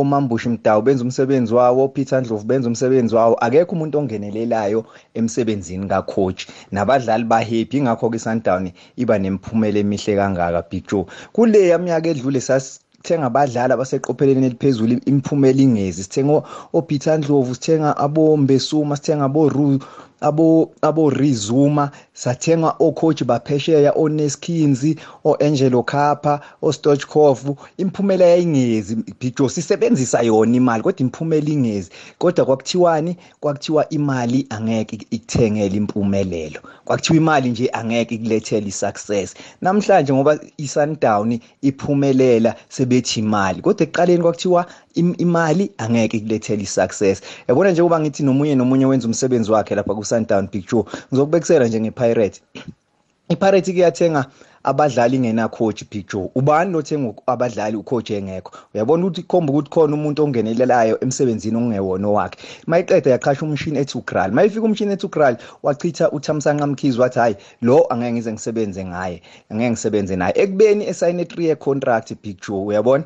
[0.00, 3.34] omambushi mdawu benza umsebenzi wawo Peter Ndlovu benza umsebenzi wawo.
[3.34, 4.84] Akekho umuntu ongenelelayo
[5.14, 6.46] emsebenzini kacoach.
[6.72, 11.06] Nabadlali ba happy ingakho ke iSundowns iba nemphumela emihle kangaka Big Joe.
[11.32, 16.02] Kule yaminyaka edlule sas sithenga abadlali abaseqopheleni eliphezulu imiphumela ingezi.
[16.02, 19.46] Sithenga oPeter Ndlovu sithenga abombe Suma sithenga abo
[20.24, 28.96] abo abo Rizuma sathenga ocoach baphesheya oNeskinzi oAngelo Kappa oStochkov imphumela yayingezi.
[29.20, 31.90] Bijo sisebenzisa yona imali kodwa imphumela ingezi.
[32.18, 36.60] Kodwa kwakuthiwani kwakuthiwa imali angeke ikuthengele impumelelo.
[36.84, 39.34] Kwakuthiwa imali nje angeke ikulethele isuccess.
[39.62, 43.60] Namhlanje ngoba iSundown iphumelela sebethi imali.
[43.62, 47.20] Kodwa ekuqaleni kwakuthiwa imali angeke ikulethele isuccess.
[47.48, 52.40] Yabona nje kuba ngithi nomunye nomunye wenza umsebenzi wakhe lapha ku-Sundown Picture ngizokubekisela nje ngePirates.
[53.28, 54.26] iPirates kuyathenga
[54.64, 58.52] abadlali ngena coach Big Joe ubani lothenga abadlali ucoach engekho?
[58.74, 62.38] Uyabona ukuthi ikhomba ukuthi khona umuntu ongenelelayo emsebenzini ongewona wakhe.
[62.66, 67.86] Mayiqeda yaqhasha umshini ethi uGral mayifika umshini ethi uGral wachitha uThamsanqa Mkhizi wathi hayi lo
[67.90, 70.32] angeke ngize ngisebenze ngaye angeke ngisebenze naye.
[70.36, 73.04] Ekubeni esayine 3 year contract Big Joe uyabona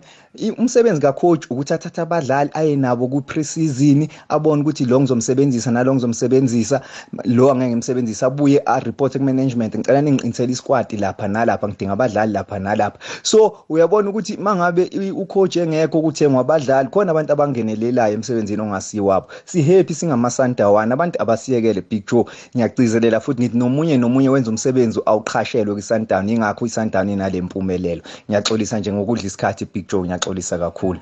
[0.59, 6.81] umsebenzi kacoach ukuthi athathe abadlali aye nabo ku pre-season abone ukuthi lo ngizomsebenzisa nalo ngizomsebenzisa
[7.25, 12.33] lo angeke ngimsebenzisa abuye a report ku management ngicela ningiqinisele isquad lapha nalapha ngidinga abadlali
[12.33, 12.99] lapha nalapha.
[13.23, 19.27] So uyabona ukuthi mangabe ucoach engekho kuthengwa abadlali khona abantu abangenelelayo emsebenzini ongasiwabo.
[19.45, 22.25] Si happy singamasandawana abantu abasiyekele Big Joe.
[22.57, 29.25] Ngiyagcizelela futhi ngithi nomunye nomunye wenza umsebenzi awuqhashelwe kwiSundown ingakho iSundown inalempumelelo ngiyaxolisa nje ngokudla
[29.25, 31.01] isikhathi Big Joe ngiyaxolisa kakhulu.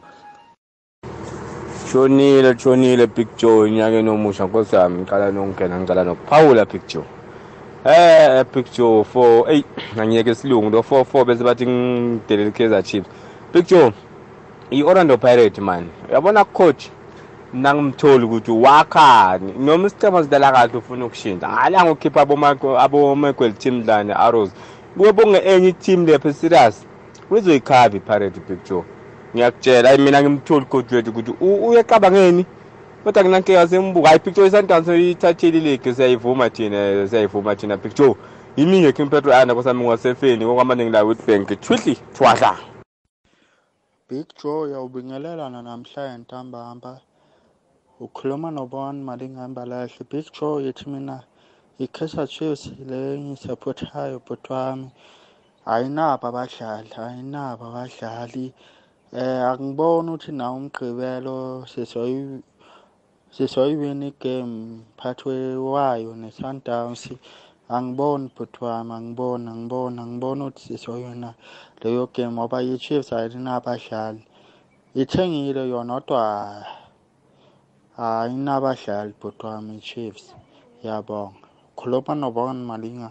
[1.93, 4.45] Shonile shonile Big Joe enyakeni omusha.
[4.47, 7.16] Nkosi yami ngicala nokungena ngicala nokuphawula Big Joe.
[7.89, 9.65] Eh Big Joe for ey
[9.99, 13.09] angiyeke isilungu lo 44 bese bathi ngidelele Kaizer Chiefs.
[13.53, 13.93] Big Joe
[14.71, 15.89] i-Orlando Pirates man.
[16.11, 16.89] Uyabona coach
[17.55, 21.49] nangimtholi ukuthi wakhani noma isicema sidlala kahle ufuna ukushintsha.
[21.49, 22.21] Hhayi angokhipha
[22.79, 24.51] abomakwel team dlane arrows
[24.97, 26.87] kube bonge enye i-team lepho serious.
[27.31, 28.83] Uzoyikhava i-pirate picture
[29.35, 32.47] ngiyakutshela hayi mina ngimtholi coach wethu ukuthi uyecabangeni
[33.07, 38.15] kodwa kunankinga sembuka hayi picture isundowns ithathile iligi siyayivuma thina siyayivuma thina picture.
[38.57, 41.61] Yimi ngekho impetro anda kwasami ngwasefeni kokwamaningi la witbank.
[41.61, 42.59] Twitli thwadla.
[44.09, 47.01] Big Joe uyawubingelelana namhlanje ntambama
[48.01, 51.23] ukhuluma nobon malingambalahle Big Joe yethi mina
[51.79, 54.91] i-Kaizer Chiefs le ngisapothayo bhuti wami
[55.67, 58.53] ayinabo abadlali ayinabo abadlali
[59.13, 62.43] eh angiboni ukuthi nawo umgqibelo sizoyi
[63.37, 67.13] sizoyiwina igame phathwe wayo ne-Sundowns.
[67.69, 71.35] Angiboni bhuti wami angiboni angiboni angiboni ukuthi sizoyina
[71.83, 74.23] leyo game ngoba i-Chiefs ayinabadlali
[74.95, 76.23] ithengile yona kodwa
[77.99, 80.35] ayinabadlali bhuti wami i-Chiefs
[80.83, 81.45] yabonga.
[81.77, 83.11] Khuluma nobona malinga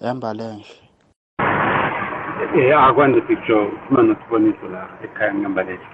[0.00, 0.80] embalenhle
[2.56, 5.86] Eh akwande Big Joe uma nosiboniso la ekhaya ngambalele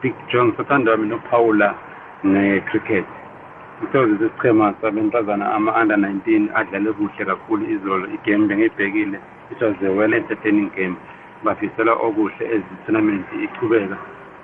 [0.00, 1.91] Big Joe ngisathanda mina ukuphawula
[2.26, 3.04] nge-cricket
[3.82, 8.06] ngithokozisa isichema sabentazana ama-under 19 adlale kuhle kakhulu izolo.
[8.14, 9.18] Igame bengiyibhekile.
[9.50, 10.96] It was a well entertaining game.
[11.44, 13.96] Bafisela okuhle as i-tournament ichubeka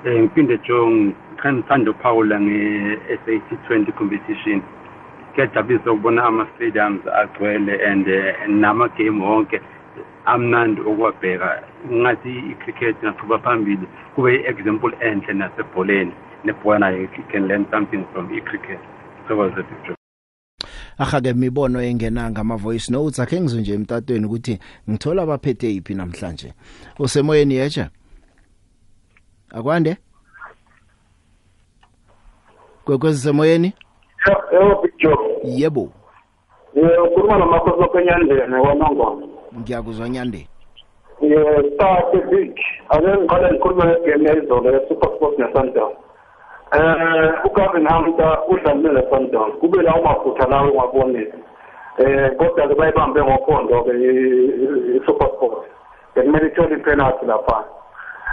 [0.04, 1.14] um ngiphinde Joe
[1.46, 4.62] ngithanda ukuphawula nge-SAT 20 competition.
[5.34, 8.06] Kuyajabulisa ukubona ama-stadiums agcwele and
[8.48, 9.60] nama-game wonke
[10.26, 11.62] amnandi okuwabheka
[11.92, 16.12] ngathi i-cricket ingaqhuba phambili kube i-example enhle nasebholeni.
[16.45, 18.78] Nebhola nayo can learn something from i-cricket
[19.28, 19.99] thokoze picture
[20.99, 23.20] ahake imibono engenanga ama voice notes.
[23.20, 24.59] Akhe ngizwe nje emtatweni ukuthi
[24.91, 26.53] ngithola abaphethe iphi namhlanje.
[26.99, 27.91] Usemoyeni yecha
[29.51, 29.97] akwande?
[32.84, 33.72] Kwekwezi semoyeni
[34.53, 35.93] yebo big job yebo.
[36.74, 39.26] Yebo ukhuluma namakhosi lokwenyandeni wanongoma
[39.59, 40.49] ngiyakuzwa nyande.
[41.20, 41.39] Ye
[41.74, 42.59] start big
[42.89, 45.93] ake ngiqale ngikhuluma ngegame yayizolo ye-super sport ne-sundown
[46.72, 51.32] eh ugavin hamta udlalile ne-sundown kube lawo maphutha lawo ungabonile
[51.98, 53.92] eh kodwa-ke bayibambe ngophondo-ke
[54.96, 55.66] i-super sport.
[56.14, 57.64] Bekumele ithole ipenalty lapha.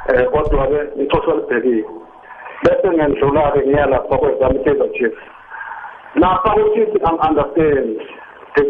[0.09, 1.85] Eh kodwa-ke ixosho libhekile.
[2.63, 5.21] Bese ngendlula-ke ngiya lapha kwezami i-kaizer chiefs.
[6.15, 8.01] Lapha ku-chiefs ang-understand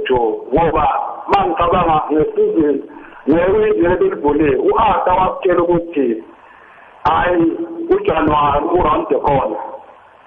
[0.07, 0.87] Joe ngoba
[1.27, 2.83] mangicabanga ngesizini
[3.29, 6.23] ngewindi belivule u-Arthur wakutshela ukuthi
[7.05, 7.57] hayi
[7.89, 9.57] uJanuary uround the corner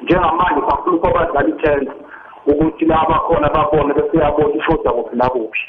[0.00, 1.88] njengamanje sakhuluma abadlali i-10
[2.46, 5.60] ukuthi laba khona babone bese yabona ishoda kuphi nakuphi.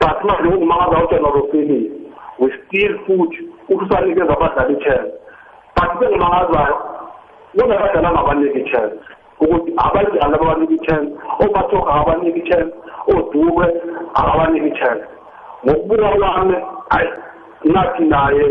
[0.00, 1.90] But manje ungumangaza uJanuary ufelile
[2.38, 5.04] we still futhi ukusanikeza abadlali i-10
[5.76, 6.76] but bengimangazayo
[7.52, 8.90] kunabadlali angabaniki i-10
[9.40, 11.12] ukuthi abadlali ababanika i-chance
[11.44, 12.74] omathoka akabanika i-chance
[13.06, 13.66] odube
[14.14, 15.04] akabanika i-chance
[15.64, 16.56] ngokubuka kwami
[16.90, 17.08] hayi
[17.64, 18.44] nathi naye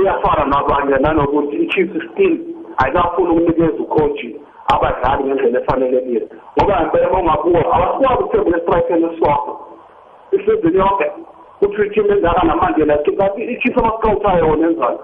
[0.00, 2.38] uyafana nabanye nanokuthi i-chiefs still
[2.76, 4.36] ayikafuni ukunikeza ukhoji
[4.74, 6.28] abadlali ngendlela efanelekile.
[6.58, 9.52] Ngoba ngempela uma ungabuka abasikwazi ukuthembela esitrayikeni esiswakho
[10.32, 11.06] isizini yonke
[11.58, 14.98] kuthi ithimu engaka namandela kanti i-chiefs amascoutayo yona enzani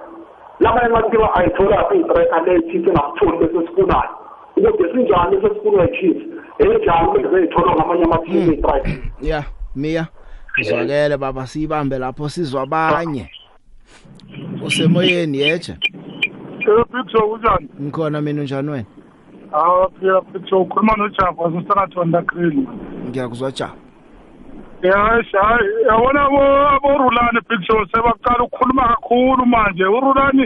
[0.60, 4.10] laba engathiwa ayitholaphi iyitrayika le i-chiefs engasitholi bese sifunayo
[4.56, 6.22] ukuthi sinjani sesifunwa i-chiefs
[6.58, 9.44] enjani bese zeyitholwa ngamanye amathimu eyi-strike ya
[9.76, 10.06] mia
[10.60, 13.30] uzwakele baba siyibambe lapho sizwa abanye.
[14.64, 15.76] Usemoyeni yeje
[16.92, 17.68] Picture kunjani?
[17.82, 18.84] ngikhona mina unjani wena
[19.54, 22.66] Ah, phela picture ukhuluma noJabu wasesakathonda Green.
[23.08, 23.70] ngiyakuzwa ja
[24.82, 29.84] Ya, hayi, yabona abo aborulani picture sebaqala ukukhuluma kakhulu manje.
[29.84, 30.42] URulani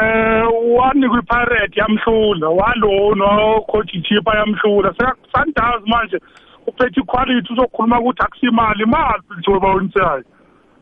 [0.00, 0.44] eh
[0.76, 4.94] wanikwa iPirate yamhlula, walona coach Chipa yamhlula.
[4.98, 6.18] Sekasandazi manje
[6.66, 10.24] uphethe quality uzokhuluma ukuthi akusimali imali picture bawunisayo.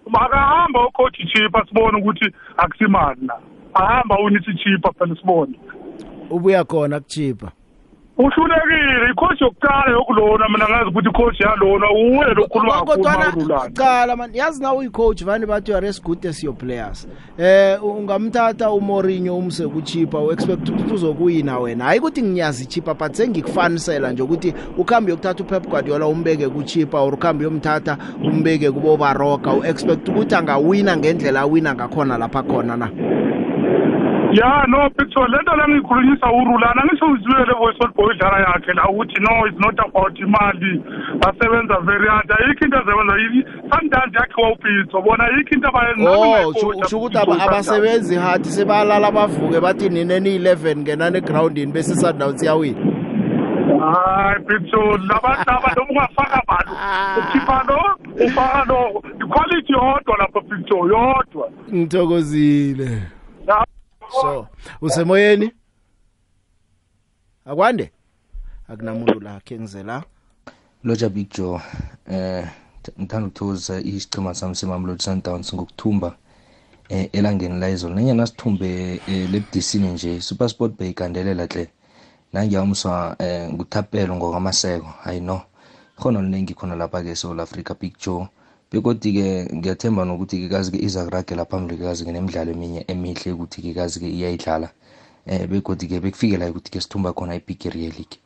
[0.07, 3.35] Makahamba ucoach Chipa sibone ukuthi akusimali na.
[3.75, 5.59] ahamba unisi chipa phela sibone
[6.31, 7.53] ubuya khona kuchipa
[8.19, 13.33] uhlulekile ikhosi yokuqala yokulona mina ngazi ukuthi ikhosi yalona uwe lokhuluma kodwana
[13.75, 17.09] qala man yazi nawe uyicoach vani bathi you are as good as your players.
[17.39, 21.85] Eh ungamthatha uMourinho umse kuchipa uexpect ukuthi uzokuwina wena.
[21.85, 27.15] Hayi ukuthi ngiyazi ichipa but sengikufanisela nje ukuthi ukhambe yokuthatha uPep Guardiola umbeke kuchipa or
[27.15, 32.91] ukhambe yomthatha umbeke kubo Baroka uexpect ukuthi angawina ngendlela awina ngakhona lapha khona na?
[34.39, 38.89] Ya no picture lento la ngiyikhulunyisa urulana ngisho uzibele voice old boy idlala yakhe la
[38.89, 40.73] ukuthi no it's not about imali
[41.21, 43.15] basebenza very hard ayikho into azebenza
[43.73, 45.69] sometimes yakhe wawupitso bona ayikho into
[46.09, 52.43] Oh usho ukuthi aba- abasebenzi hard sebalala bavuke bathi nine ni11 ngenani egroundini bese Sundowns
[52.43, 52.81] iyawina.
[53.81, 56.73] hayi picture labantu aba noma ungafaka balo
[57.19, 57.81] ukhipha lo
[58.27, 63.16] ufaka lo iquality yodwa lapha picture yodwa Ngithokozile.
[64.11, 64.49] So
[64.81, 65.53] usemoyeni?
[67.45, 67.93] Akwande?
[68.69, 70.05] Akunamuntu la khe ngize la.
[70.85, 71.61] loja big joe
[72.07, 72.47] eh
[72.99, 76.17] ngithanda ukuthokozisa isichema sami semamlodi sundowns ngokuthumba
[76.89, 81.69] eh elangeni la izolo nanyana sithumbe eh, lebudisini nje supersport beyigandelela hle
[82.33, 85.41] nangiyamswa eh nguthapelo ngokwamaseko hayi no
[85.97, 88.29] khona liningi khona lapha-ke esouth africa big joe
[88.77, 94.69] begodi-ke ngiyathemba nokuthi-ke kazi-ke iza kuragela phambili kazi-ke nemidlalo eminye emihle ukuthi-ke kazi-ke iyayidlala.
[95.27, 98.19] Eh begodi-ke bekufike la ukuthi-ke sithumba khona ibigiri ye-league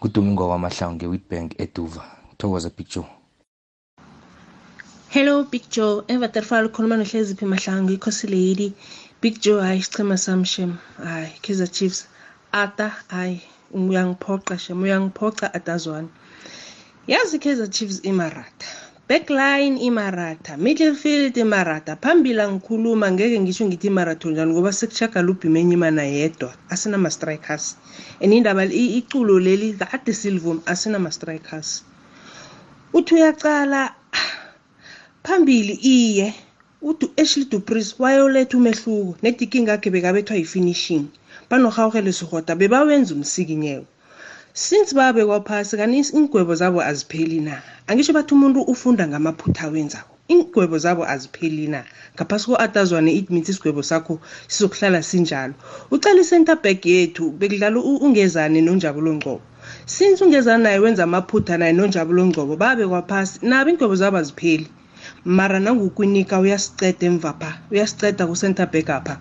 [0.00, 2.02] kudomingo kwamahlangu nge-witbank eduva.
[2.38, 3.10] Thokoza big joe.
[5.10, 6.04] Hello big joe.
[6.06, 8.72] Evaterfal ukhuluma nohleziphi mahlangu ikhosi lady
[9.20, 10.76] big joe hayi isichema sami shem.
[11.02, 12.06] Hayi kaizer chiefs.
[12.52, 13.42] Ata hayi
[13.74, 14.82] uyangiphoqa shem.
[14.82, 16.08] Uyangiphoqa atazwane.
[17.08, 24.52] Yazi kaizer chiefs imaratha backline imaratha middlefield imaratha phambili angikhuluma ngeke ngisho ngithi imaratho njani
[24.52, 27.76] ngoba sekushaka lubhimenye imana yedwa asinama-strikers.
[28.22, 31.84] And indaba i- iculo leli kade silivuma asinama-strikers.
[32.92, 33.94] Uthi uyacala
[35.24, 36.34] phambili iye
[36.82, 41.04] uthi ashley dupris wayoletha umehluko nedikinga akhe bekabethwa yi-finishing.
[41.50, 43.86] Banorhawurhele sigota bebawenza umsikinyeko
[44.54, 47.62] since babekwa phasi kani iingwebo zabo azipheli na?
[47.86, 50.14] Angisho bathi umuntu ufunda ngamaphutha awenzako.
[50.28, 51.84] Iingwebo zabo azipheli na?
[52.16, 55.54] Ngaphasi ko-atazwane it means isigwebo sakho sizokuhlala sinjalo.
[55.90, 59.40] Ucala i-center back yethu bekudlala ungezane nonjabulo ngcobo
[59.86, 64.66] since ungezane naye wenza amaphutha naye nonjabulo ngcobo babekwa phasi nabo iingwebo zabo azipheli.
[65.24, 69.16] Mara nangukwinika uyasiceda emva pha uyasiceda ku-center back apha.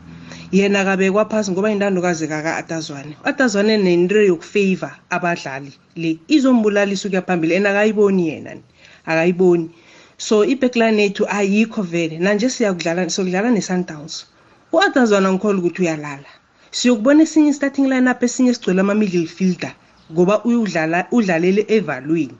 [0.51, 3.17] Yena kabekwa phasi ngoba intandokazi kaka-atazwane.
[3.23, 8.63] Atazwane nento yokufavor abadlali le izombulalisa ukuya phambili and akayiboni yena ni.
[9.05, 9.69] Akayiboni.
[10.17, 12.19] So ibackline yethu ayikho vele.
[12.19, 14.25] Nanje siyakudlala siyokudlala ne-sundowns.
[14.73, 16.29] U-atazwane angikholi ukuthi uyalala.
[16.71, 19.73] Siyokubona esinye i-starting line up esinye sigcwele ama-middle fielder
[20.11, 22.37] ngoba uyudlala udlalele evalweni.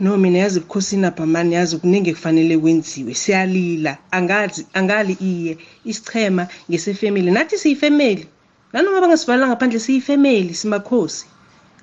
[0.00, 3.14] No mina yazi ebukhosini apha mani yazi kuningi kufanele kwenziwe.
[3.14, 3.98] Siyalila.
[4.10, 5.58] Angazi angali iye.
[5.84, 8.26] Isichema ngesefemeli nathi siyifemeli
[8.72, 11.26] nanoma bangasivalela ngaphandle siyifemeli simakhosi.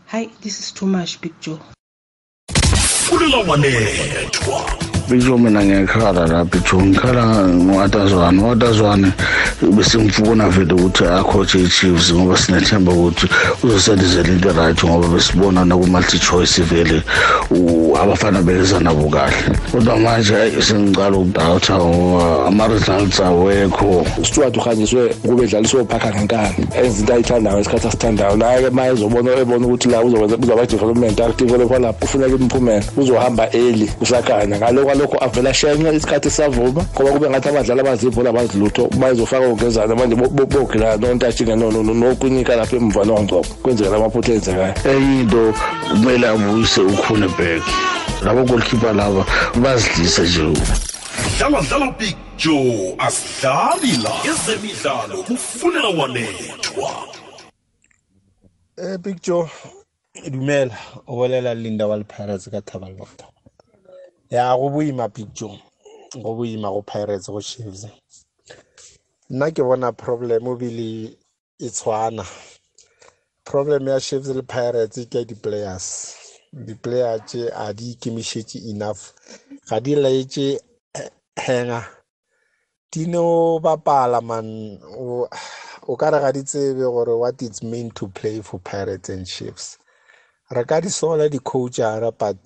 [0.06, 1.60] Hayi this is too much big joe.
[3.08, 4.66] Fulela wanethwa.
[5.10, 9.12] Bisho mina ngiyakhala la bisho ngikhala ngo-atazwane u-atazwane
[9.62, 13.28] besimfuna vele ukuthi akhotshe i-chiefs ngoba sinethemba ukuthi
[13.64, 17.02] uzosendizela into right ngoba besibona naku-multi-choice vele
[17.52, 19.58] u- abafana beza nabo kahle.
[19.72, 24.06] Kodwa manje hayi sengicala ukudawutha ngoba ama-results awekho.
[24.24, 26.68] Stuart uhanjiswe kube edlaliswe uphakha ngenkani.
[26.84, 28.36] Enza into ayithandayo ngesikhathi asithandayo.
[28.38, 32.84] Naye-ke ma ezobona ebona ukuthi la uzokwenza uzaba i-development active kwalapho kufuneka imiphumela.
[32.98, 34.58] Uzohamba early kusakhanya.
[34.58, 40.16] Ngalo kwalokho avela shenye isikhathi sisavuma ngoba kube ngathi abadlali abazibhola abazilutho bayizofaka ugezana manje
[40.16, 45.54] bogilana nontatshike nokwinika lapha emva nongcobo kwenzeka lamaphutha enzekayo enye into
[45.90, 47.64] kumele abuyise ukhunebek
[48.24, 49.26] labo goalkeeper laba
[49.62, 50.62] bazidlisa nje
[51.38, 57.08] dlala dlala big joe asidlali la ezemidlalo kufunela wanethwa
[58.80, 59.50] Eh Big Joe
[60.30, 60.78] dumela
[61.08, 63.26] o bolela Linda wa Pirates ka Thaba Lofta.
[64.30, 65.60] Ya go boima Big Joe.
[66.14, 67.88] Go boima go Pirates go Chiefs.
[69.30, 71.18] Nna ke bona problem o bile
[71.60, 72.26] e tshwana.
[73.44, 76.16] Problem ya Chiefs le Pirates ke di players.
[76.54, 79.02] Di players tše a di ikemišetše enough.
[79.70, 80.48] Ga di laetše
[81.46, 81.82] henga.
[82.92, 84.48] Di no bapala man
[84.96, 85.28] o
[85.88, 89.26] o ka re ga di tsebe gore what it's mean to play for pirates and
[89.26, 89.78] chiefs
[90.52, 92.44] re ka di sola di-coachara but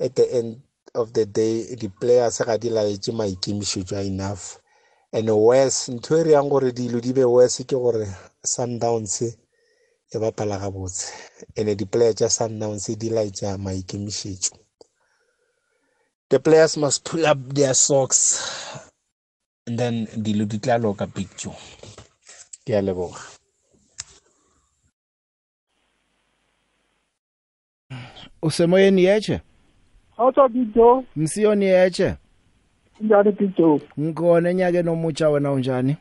[0.00, 0.62] at the end
[0.94, 4.58] of the day di-players ga di laetse maikemišetšo a enough
[5.12, 8.06] and wes ntho e re yang gore dilo di be wes ke gore
[8.44, 11.12] sundowns e bapala gabotse
[11.56, 14.54] and di-player tša sundowns di laetša maikemišetšo
[16.30, 18.20] the players must pull up their socks
[19.66, 21.56] and then dilo di tla loka picture
[22.64, 23.38] ke a leboga
[28.42, 29.40] Usemoyeni yeche?
[30.16, 31.04] How's Big Joe?
[31.16, 32.16] Msiyoni yeche?
[33.00, 33.80] Njani Big Joe?
[34.00, 35.96] Ngikona enyakeni omutsha wena unjani?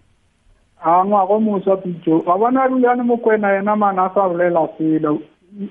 [0.85, 5.19] angwakomusa big joe wa bona rulane mokwena yena mana a sa bolela selo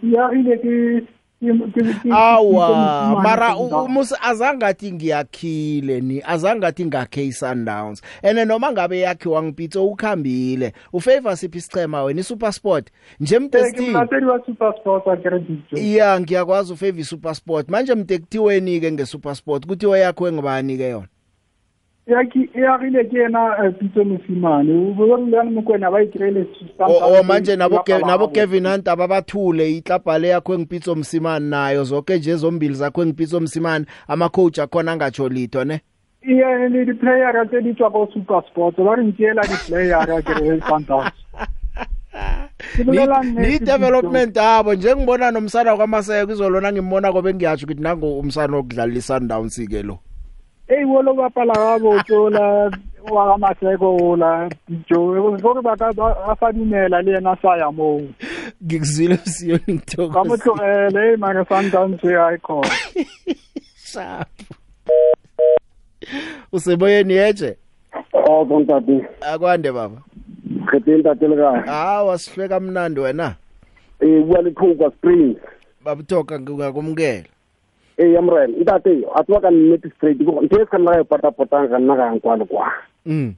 [0.02, 1.06] ya ile ke
[1.40, 8.02] ke- ke- ke- awa ke- mara ke- u- umusi azangathi ngiyakhile ni azangathi ngakhe i-sundowns.
[8.22, 10.72] Ene noma ngabe yakhiwa ngipitso ukhambile.
[10.92, 12.20] Ufavor siphi isichema wena?
[12.20, 12.90] I-supersport?
[13.20, 17.68] Nje Eh, ke mtesti mlatedi wa super sports akere big joe ya ngiyakwazi ufavor i-supersport.
[17.68, 19.66] Manje mde kuthiweni-ke nge-supersport?
[19.66, 21.06] Kuthiwe yakhiwe ngibani-ke yona?
[22.06, 24.94] Yaki eagile ke yena eh, pitso mosimane.
[24.98, 26.46] Rulane mokwena ba ikirele
[26.78, 31.84] o o manje nabo Ke- nabo Kevin Hunt ababathule iklabha le yakho engipitso msimani nayo.
[31.84, 35.80] Zonke nje zombili zakho engipitso msimani ama coach akhona angatsho litho ne?
[36.22, 41.10] Iye le di-playera tse di tswa ko super sports ba re nkiela di-playera kere sundowns
[42.76, 48.18] Ke bolela ni nnete, development abo njengibona nomsana kwamaseko izolona ngimbona kobe ngiyatsho ukuthi nango
[48.18, 49.98] umsana okudlala i-Sundowns ke lo.
[50.68, 52.70] Eyi wolo bapala ga botsola
[53.10, 54.48] wa ga maseko ola
[54.90, 55.14] jo?
[55.42, 58.02] Gore ba ka ba- a sa dumela le yena sa ya moo
[58.64, 62.70] ngikuzwile msiyo ka ngithokoza mo tlogele e mare sundowns ya ikhona
[63.76, 64.28] sharp
[66.52, 67.56] useboyeni yeje
[68.12, 69.06] Oh bontate.
[69.20, 70.02] akwande baba.
[70.70, 71.60] Khetheng tate le kae?
[71.66, 73.34] hawa sihlwe kamnandi wena.
[74.00, 75.36] Eh bua le Kruger Springs.
[75.84, 76.38] babuthoka
[77.98, 81.30] ngakumkela Eh yamrel, ntate, a tswa ka nnete straight go ntse se kana ga pata
[81.32, 82.72] pata ga nna ga nkwa le kwa.
[83.06, 83.34] mm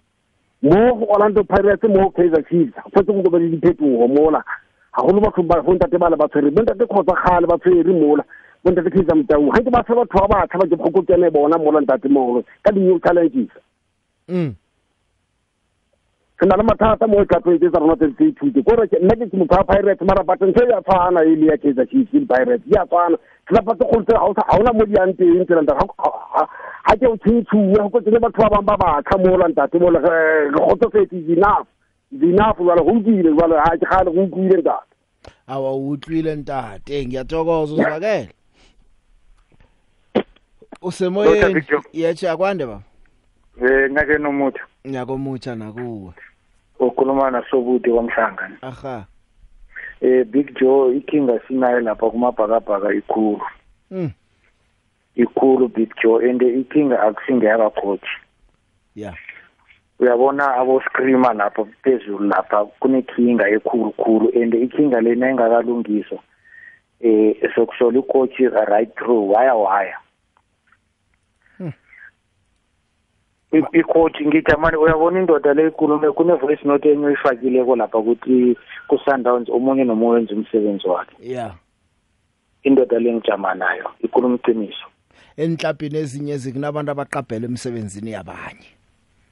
[0.62, 2.74] Mo go Orlando Pirates mo Kaizer Chiefs.
[2.92, 4.42] Fa tse go be le diphetogo mola.
[4.92, 6.50] Ha go le batho ba go ntate ba ba tshwere.
[6.50, 8.24] Bo ntate khotsa gale ba tshwere mola.
[8.64, 9.50] Bo ntate Kaizer Mtau.
[9.54, 12.42] Ha ke ba se batho ba ba tshaba ke go kene bona mola ntate mo
[12.64, 13.54] ka di new challenges.
[16.40, 18.62] Mm se na le mathata mo tlapeng tse tsa rona tse tse ithute.
[18.62, 21.46] Kore ke- nna ke ke motho wa pirates mara but ntho ya tshwana e le
[21.46, 23.18] ya kaizer chiefs le pirates ya tshwana.
[23.46, 26.94] Tlelapa tse kgolo tse ga o sa- ga ona mo di yang teng tselanta ga
[26.96, 29.98] ke o tshentshue go kotsene batho ba bangwe ba batšha mo lantate mo re
[30.54, 31.66] kgotsofetse is enough
[32.14, 32.56] is enough.
[32.58, 34.94] Jale go utlwile jale ga ke gale go utlwile ntate.
[35.48, 37.06] Awa utlwile ntate.
[37.06, 38.28] Ngiyathokoza uzwakele
[40.82, 41.62] usemoyeni
[41.92, 42.82] yeche akwande baba
[43.60, 46.12] Eh ngake nomuthi nyakomutsha nakuwe.
[46.78, 48.50] Ukhuluma nasobudi kwamhlanga.
[48.62, 49.06] aha
[50.00, 53.42] Eh Big Joe ikinga sinayo lapha kumabhakabhaka ikhulu.
[53.90, 54.10] mm
[55.16, 58.06] Ikhulu Big Joe and ikinga akusingeka coach.
[58.94, 59.14] yeah
[59.98, 66.18] Uyabona abo screamer lapha phezulu lapha kunekinga ekhulu khulu and ikinga lena engakalungiswa.
[67.00, 68.38] Eh sokusola icoach
[68.70, 69.94] right through wire wire.
[71.60, 71.74] I-
[73.52, 78.56] icoach ngithi manje uyabona indoda le ikhulume kune voice note enye oyifakileko lapha ukuthi
[78.88, 81.16] ku-sundowns omunye nomunye wenza umsebenzi wakhe.
[81.20, 81.54] Yeah
[82.62, 84.86] indoda le ngijama nayo ikhuluma iqiniso.
[85.36, 88.68] Enhlapini ezinye zikunabantu abaqabhela emsebenzini yabanye.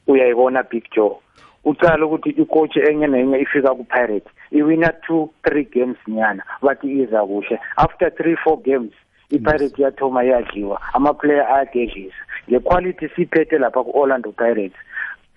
[0.07, 1.19] Uyayibona big joe?
[1.65, 7.59] Ucala ukuthi icoach enye nenye ifika ku-pirate iwina two three games nyana bathi iza kuhle.
[7.77, 8.93] After three four games
[9.31, 12.23] i-pirate yathoma yadliwa amaplayer ayagedlisa.
[12.51, 14.79] Ngequality siyiphethe lapha ku-orlando pirates.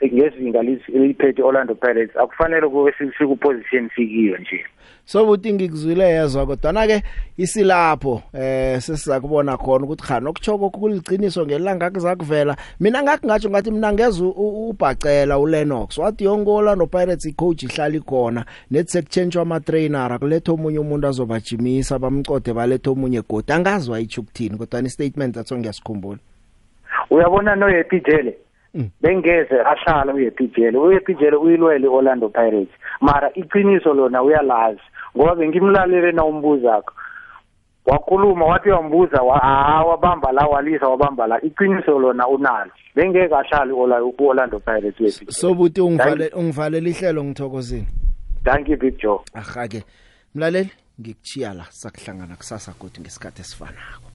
[0.05, 4.65] Ngezinga lis- liyiphethe i-orlando pirates akufanele kube si- sikuposition sikiyo nje.
[5.05, 7.03] So buthi ngikuzwile yezwa kodwa ke
[7.37, 13.71] isilapho eh sesiza kubona khona ukuthi cha nokuchoko kuliqiniso ngelanga kuzakuvela mina ngathi ngathi ngathi
[13.71, 15.97] mina ngeze u- u- ubhacela uLenox.
[15.97, 21.99] Wathi yongola no Pirates icoach ihlala ikhona nethi sekuchange ama trainer kuletho umunye umuntu azobajimisa
[21.99, 26.19] bamcode baletho umunye godi angazi wayithi ukuthini kodwa ni statement atho ngiyasikhumbula
[27.09, 28.37] uyabona no-happy jele
[29.01, 32.69] bengeze ahlala u-happy jele u-happy jele uyilwele i-orlando pirates.
[33.01, 34.81] Mara iqiniso lona uyalazi
[35.17, 36.93] ngoba bengimlalele na umbuzakho
[37.85, 41.41] wakhuluma wathi uyambuza wa- ah, wabamba la walisa wabamba la.
[41.41, 42.71] Iqiniso lona unalo.
[42.95, 45.31] Bengeke ahlale u-Orla- u-orlando pirates u-Happy Jele.
[45.31, 47.87] so buthi ungivale ungivalele ihlelo ngithokozini
[48.43, 49.19] thank you big joe.
[49.33, 49.83] Aha ke
[50.35, 50.69] mlaleli
[51.01, 54.07] ngikuchiya la sakuhlangana kusasa godi ngesikhathi esifanako.